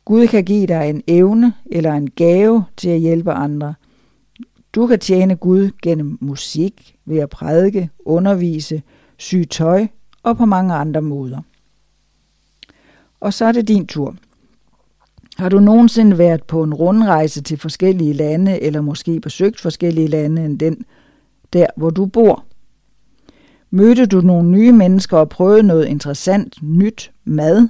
Gud 0.04 0.26
kan 0.26 0.44
give 0.44 0.66
dig 0.66 0.90
en 0.90 1.02
evne 1.07 1.52
eller 1.66 1.92
en 1.92 2.11
gave 2.11 2.64
til 2.76 2.88
at 2.88 3.00
hjælpe 3.00 3.33
andre. 3.33 3.74
Du 4.78 4.86
kan 4.86 4.98
tjene 4.98 5.36
Gud 5.36 5.70
gennem 5.82 6.18
musik, 6.20 6.96
ved 7.04 7.18
at 7.18 7.30
prædike, 7.30 7.90
undervise, 8.04 8.82
sy 9.16 9.34
tøj 9.50 9.86
og 10.22 10.36
på 10.36 10.44
mange 10.44 10.74
andre 10.74 11.02
måder. 11.02 11.40
Og 13.20 13.34
så 13.34 13.44
er 13.44 13.52
det 13.52 13.68
din 13.68 13.86
tur. 13.86 14.16
Har 15.36 15.48
du 15.48 15.60
nogensinde 15.60 16.18
været 16.18 16.42
på 16.44 16.62
en 16.62 16.74
rundrejse 16.74 17.42
til 17.42 17.58
forskellige 17.58 18.12
lande, 18.12 18.60
eller 18.60 18.80
måske 18.80 19.20
besøgt 19.20 19.60
forskellige 19.60 20.08
lande 20.08 20.44
end 20.44 20.58
den, 20.58 20.84
der 21.52 21.66
hvor 21.76 21.90
du 21.90 22.06
bor? 22.06 22.44
Mødte 23.70 24.06
du 24.06 24.20
nogle 24.20 24.50
nye 24.50 24.72
mennesker 24.72 25.16
og 25.18 25.28
prøvede 25.28 25.62
noget 25.62 25.86
interessant, 25.86 26.62
nyt 26.62 27.12
mad 27.24 27.68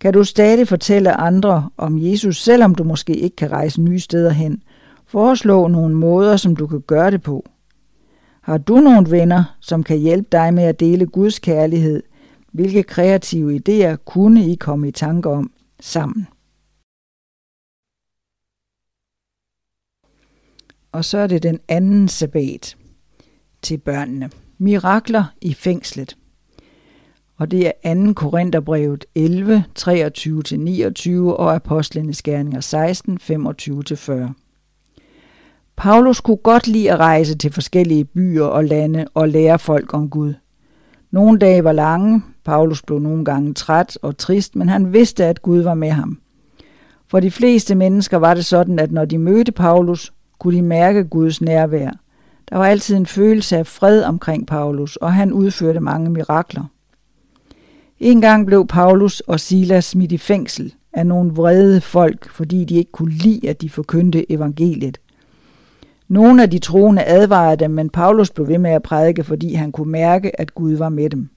kan 0.00 0.12
du 0.12 0.24
stadig 0.24 0.68
fortælle 0.68 1.12
andre 1.12 1.70
om 1.76 1.98
Jesus, 1.98 2.42
selvom 2.42 2.74
du 2.74 2.84
måske 2.84 3.16
ikke 3.16 3.36
kan 3.36 3.52
rejse 3.52 3.82
nye 3.82 4.00
steder 4.00 4.30
hen. 4.30 4.62
Foreslå 5.06 5.68
nogle 5.68 5.94
måder, 5.94 6.36
som 6.36 6.56
du 6.56 6.66
kan 6.66 6.80
gøre 6.80 7.10
det 7.10 7.22
på. 7.22 7.46
Har 8.40 8.58
du 8.58 8.76
nogle 8.76 9.10
venner, 9.10 9.56
som 9.60 9.82
kan 9.82 9.98
hjælpe 9.98 10.28
dig 10.32 10.54
med 10.54 10.64
at 10.64 10.80
dele 10.80 11.06
Guds 11.06 11.38
kærlighed? 11.38 12.02
Hvilke 12.52 12.82
kreative 12.82 13.60
idéer 13.68 13.96
kunne 13.96 14.46
I 14.46 14.54
komme 14.54 14.88
i 14.88 14.92
tanke 14.92 15.28
om 15.28 15.52
sammen? 15.80 16.26
Og 20.92 21.04
så 21.04 21.18
er 21.18 21.26
det 21.26 21.42
den 21.42 21.60
anden 21.68 22.08
sabbat 22.08 22.76
til 23.62 23.78
børnene. 23.78 24.30
Mirakler 24.58 25.24
i 25.40 25.54
fængslet 25.54 26.16
og 27.36 27.50
det 27.50 27.72
er 27.82 27.94
2. 28.06 28.12
Korintherbrevet 28.12 29.04
11, 29.14 29.64
23-29 29.78 31.10
og 31.18 31.54
Apostlenes 31.54 32.22
Gerninger 32.22 32.60
16, 32.60 33.18
25-40. 33.22 34.45
Paulus 35.76 36.20
kunne 36.20 36.36
godt 36.36 36.66
lide 36.66 36.92
at 36.92 36.98
rejse 36.98 37.36
til 37.38 37.52
forskellige 37.52 38.04
byer 38.04 38.44
og 38.44 38.64
lande 38.64 39.06
og 39.14 39.28
lære 39.28 39.58
folk 39.58 39.94
om 39.94 40.10
Gud. 40.10 40.34
Nogle 41.10 41.38
dage 41.38 41.64
var 41.64 41.72
lange, 41.72 42.22
Paulus 42.44 42.82
blev 42.82 42.98
nogle 42.98 43.24
gange 43.24 43.54
træt 43.54 43.98
og 44.02 44.18
trist, 44.18 44.56
men 44.56 44.68
han 44.68 44.92
vidste, 44.92 45.24
at 45.24 45.42
Gud 45.42 45.60
var 45.60 45.74
med 45.74 45.90
ham. 45.90 46.18
For 47.08 47.20
de 47.20 47.30
fleste 47.30 47.74
mennesker 47.74 48.16
var 48.16 48.34
det 48.34 48.44
sådan, 48.44 48.78
at 48.78 48.92
når 48.92 49.04
de 49.04 49.18
mødte 49.18 49.52
Paulus, 49.52 50.12
kunne 50.38 50.56
de 50.56 50.62
mærke 50.62 51.04
Guds 51.04 51.40
nærvær. 51.40 51.90
Der 52.50 52.56
var 52.56 52.66
altid 52.66 52.96
en 52.96 53.06
følelse 53.06 53.56
af 53.56 53.66
fred 53.66 54.02
omkring 54.02 54.46
Paulus, 54.46 54.96
og 54.96 55.12
han 55.12 55.32
udførte 55.32 55.80
mange 55.80 56.10
mirakler. 56.10 56.64
En 58.00 58.20
gang 58.20 58.46
blev 58.46 58.66
Paulus 58.66 59.20
og 59.20 59.40
Silas 59.40 59.84
smidt 59.84 60.12
i 60.12 60.18
fængsel 60.18 60.74
af 60.92 61.06
nogle 61.06 61.32
vrede 61.32 61.80
folk, 61.80 62.30
fordi 62.30 62.64
de 62.64 62.74
ikke 62.74 62.92
kunne 62.92 63.12
lide, 63.12 63.48
at 63.48 63.60
de 63.60 63.70
forkyndte 63.70 64.32
evangeliet. 64.32 64.98
Nogle 66.08 66.42
af 66.42 66.50
de 66.50 66.58
troende 66.58 67.04
advarede 67.04 67.56
dem, 67.56 67.70
men 67.70 67.90
Paulus 67.90 68.30
blev 68.30 68.48
ved 68.48 68.58
med 68.58 68.70
at 68.70 68.82
prædike, 68.82 69.24
fordi 69.24 69.54
han 69.54 69.72
kunne 69.72 69.92
mærke, 69.92 70.40
at 70.40 70.54
Gud 70.54 70.72
var 70.74 70.88
med 70.88 71.10
dem. 71.10 71.28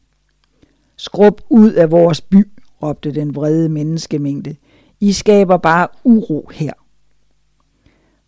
Skrub 0.98 1.42
ud 1.50 1.72
af 1.72 1.92
vores 1.92 2.22
by, 2.22 2.48
råbte 2.84 3.12
den 3.12 3.36
vrede 3.36 3.70
menneskemængde. 3.70 4.56
I 5.00 5.12
skaber 5.12 5.58
bare 5.58 5.88
uro 6.04 6.50
her. 6.54 6.74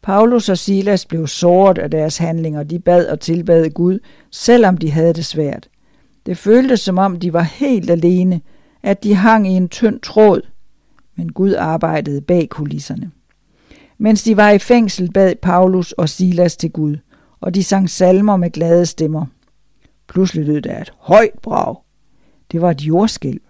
Paulus 0.02 0.50
og 0.50 0.58
Silas 0.58 1.06
blev 1.06 1.28
såret 1.28 1.78
af 1.78 1.92
deres 1.92 2.18
handlinger. 2.18 2.64
De 2.64 2.80
bad 2.80 3.08
og 3.08 3.20
tilbad 3.20 3.70
Gud, 3.70 4.00
selvom 4.32 4.78
de 4.78 4.92
havde 4.92 5.14
det 5.14 5.26
svært. 5.26 5.70
Det 6.26 6.38
føltes 6.38 6.80
som 6.80 6.98
om 6.98 7.20
de 7.20 7.34
var 7.34 7.42
helt 7.42 7.90
alene, 7.90 8.42
at 8.84 9.04
de 9.04 9.16
hang 9.16 9.48
i 9.48 9.52
en 9.52 9.70
tynd 9.70 10.00
tråd, 10.00 10.42
men 11.16 11.32
Gud 11.32 11.54
arbejdede 11.54 12.22
bag 12.22 12.50
kulisserne. 12.50 13.12
Mens 14.04 14.24
de 14.24 14.38
var 14.38 14.50
i 14.50 14.60
fængsel, 14.60 15.12
bad 15.12 15.36
Paulus 15.36 15.92
og 15.92 16.10
Silas 16.10 16.58
til 16.58 16.72
Gud, 16.72 16.98
og 17.42 17.56
de 17.56 17.64
sang 17.64 17.90
salmer 17.90 18.38
med 18.38 18.52
glade 18.52 18.86
stemmer. 18.86 19.26
Pludselig 20.08 20.46
lød 20.46 20.62
der 20.62 20.82
et 20.82 20.94
højt 21.00 21.40
brag. 21.42 21.76
Det 22.52 22.62
var 22.62 22.72
et 22.72 22.82
jordskælv. 22.82 23.42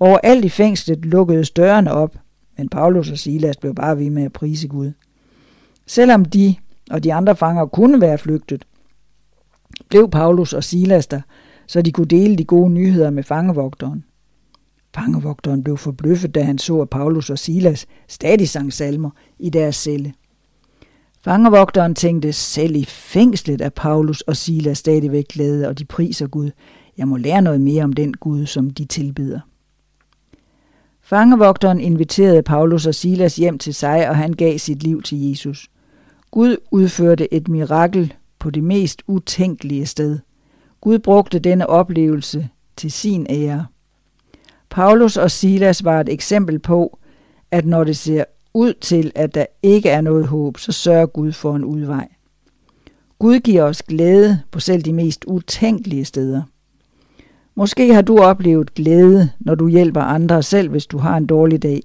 Overalt 0.00 0.44
i 0.44 0.48
fængslet 0.48 1.04
lukkede 1.04 1.44
dørene 1.44 1.92
op, 1.92 2.16
men 2.58 2.68
Paulus 2.68 3.10
og 3.10 3.18
Silas 3.18 3.56
blev 3.56 3.74
bare 3.74 3.98
ved 3.98 4.10
med 4.10 4.24
at 4.24 4.32
prise 4.32 4.68
Gud. 4.68 4.92
Selvom 5.86 6.24
de 6.24 6.54
og 6.90 7.04
de 7.04 7.14
andre 7.14 7.36
fanger 7.36 7.66
kunne 7.66 8.00
være 8.00 8.18
flygtet, 8.18 8.64
blev 9.88 10.10
Paulus 10.10 10.52
og 10.52 10.64
Silas 10.64 11.06
der, 11.06 11.20
så 11.66 11.82
de 11.82 11.92
kunne 11.92 12.06
dele 12.06 12.36
de 12.36 12.44
gode 12.44 12.70
nyheder 12.70 13.10
med 13.10 13.22
fangevogteren. 13.22 14.04
Fangevogteren 14.94 15.64
blev 15.64 15.76
forbløffet, 15.76 16.34
da 16.34 16.42
han 16.42 16.58
så, 16.58 16.80
at 16.80 16.90
Paulus 16.90 17.30
og 17.30 17.38
Silas 17.38 17.86
stadig 18.08 18.48
sang 18.48 18.72
salmer 18.72 19.10
i 19.38 19.50
deres 19.50 19.76
celle. 19.76 20.12
Fangevogteren 21.24 21.94
tænkte, 21.94 22.32
selv 22.32 22.76
i 22.76 22.84
fængslet 22.84 23.60
er 23.60 23.68
Paulus 23.68 24.20
og 24.20 24.36
Silas 24.36 24.78
stadigvæk 24.78 25.28
glade, 25.28 25.68
og 25.68 25.78
de 25.78 25.84
priser 25.84 26.26
Gud. 26.26 26.50
Jeg 26.98 27.08
må 27.08 27.16
lære 27.16 27.42
noget 27.42 27.60
mere 27.60 27.84
om 27.84 27.92
den 27.92 28.14
Gud, 28.14 28.46
som 28.46 28.70
de 28.70 28.84
tilbyder. 28.84 29.40
Fangevogteren 31.00 31.80
inviterede 31.80 32.42
Paulus 32.42 32.86
og 32.86 32.94
Silas 32.94 33.36
hjem 33.36 33.58
til 33.58 33.74
sig, 33.74 34.08
og 34.08 34.16
han 34.16 34.32
gav 34.32 34.58
sit 34.58 34.82
liv 34.82 35.02
til 35.02 35.28
Jesus. 35.28 35.70
Gud 36.30 36.56
udførte 36.70 37.34
et 37.34 37.48
mirakel 37.48 38.14
på 38.38 38.50
det 38.50 38.64
mest 38.64 39.02
utænkelige 39.06 39.86
sted. 39.86 40.18
Gud 40.80 40.98
brugte 40.98 41.38
denne 41.38 41.66
oplevelse 41.66 42.48
til 42.76 42.92
sin 42.92 43.26
ære. 43.30 43.66
Paulus 44.74 45.16
og 45.16 45.30
Silas 45.30 45.84
var 45.84 46.00
et 46.00 46.08
eksempel 46.08 46.58
på, 46.58 46.98
at 47.50 47.66
når 47.66 47.84
det 47.84 47.96
ser 47.96 48.24
ud 48.54 48.74
til, 48.80 49.12
at 49.14 49.34
der 49.34 49.46
ikke 49.62 49.88
er 49.88 50.00
noget 50.00 50.26
håb, 50.26 50.58
så 50.58 50.72
sørger 50.72 51.06
Gud 51.06 51.32
for 51.32 51.56
en 51.56 51.64
udvej. 51.64 52.08
Gud 53.18 53.40
giver 53.40 53.62
os 53.62 53.82
glæde 53.82 54.40
på 54.50 54.60
selv 54.60 54.82
de 54.82 54.92
mest 54.92 55.24
utænkelige 55.26 56.04
steder. 56.04 56.42
Måske 57.54 57.94
har 57.94 58.02
du 58.02 58.18
oplevet 58.18 58.74
glæde, 58.74 59.30
når 59.40 59.54
du 59.54 59.68
hjælper 59.68 60.00
andre 60.00 60.42
selv, 60.42 60.70
hvis 60.70 60.86
du 60.86 60.98
har 60.98 61.16
en 61.16 61.26
dårlig 61.26 61.62
dag. 61.62 61.80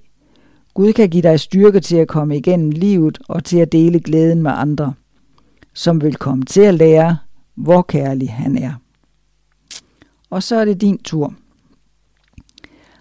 Gud 0.74 0.92
kan 0.92 1.08
give 1.08 1.22
dig 1.22 1.40
styrke 1.40 1.80
til 1.80 1.96
at 1.96 2.08
komme 2.08 2.36
igennem 2.36 2.70
livet 2.70 3.18
og 3.28 3.44
til 3.44 3.58
at 3.58 3.72
dele 3.72 4.00
glæden 4.00 4.42
med 4.42 4.50
andre, 4.54 4.94
som 5.74 6.02
vil 6.02 6.16
komme 6.16 6.44
til 6.44 6.60
at 6.60 6.74
lære, 6.74 7.16
hvor 7.54 7.82
kærlig 7.82 8.32
han 8.32 8.58
er. 8.58 8.72
Og 10.30 10.42
så 10.42 10.56
er 10.56 10.64
det 10.64 10.80
din 10.80 10.98
tur. 10.98 11.34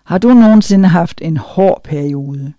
Har 0.09 0.17
du 0.17 0.33
nogensinde 0.33 0.87
haft 0.87 1.21
en 1.21 1.37
hård 1.37 1.81
periode? 1.83 2.53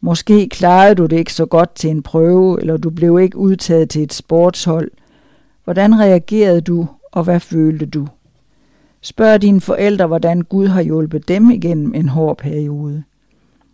Måske 0.00 0.48
klarede 0.48 0.94
du 0.94 1.06
det 1.06 1.16
ikke 1.16 1.32
så 1.32 1.46
godt 1.46 1.74
til 1.74 1.90
en 1.90 2.02
prøve, 2.02 2.60
eller 2.60 2.76
du 2.76 2.90
blev 2.90 3.20
ikke 3.20 3.38
udtaget 3.38 3.90
til 3.90 4.02
et 4.02 4.12
sportshold. 4.12 4.90
Hvordan 5.64 6.00
reagerede 6.00 6.60
du, 6.60 6.86
og 7.12 7.24
hvad 7.24 7.40
følte 7.40 7.86
du? 7.86 8.08
Spørg 9.00 9.42
dine 9.42 9.60
forældre, 9.60 10.06
hvordan 10.06 10.42
Gud 10.42 10.66
har 10.66 10.82
hjulpet 10.82 11.28
dem 11.28 11.50
igennem 11.50 11.94
en 11.94 12.08
hård 12.08 12.36
periode. 12.38 13.02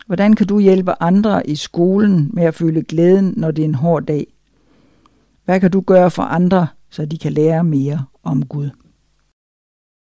Hvordan 0.07 0.35
kan 0.35 0.47
du 0.47 0.59
hjælpe 0.59 1.03
andre 1.03 1.47
i 1.47 1.57
skolen 1.57 2.31
med 2.33 2.45
at 2.45 2.55
føle 2.55 2.83
glæden, 2.83 3.35
når 3.37 3.51
det 3.51 3.63
er 3.63 3.69
en 3.69 3.75
hård 3.75 4.03
dag? 4.03 4.27
Hvad 5.45 5.61
kan 5.61 5.71
du 5.71 5.81
gøre 5.81 6.11
for 6.11 6.23
andre, 6.23 6.67
så 6.91 7.07
de 7.07 7.19
kan 7.19 7.33
lære 7.33 7.65
mere 7.65 8.05
om 8.23 8.47
Gud? 8.47 8.71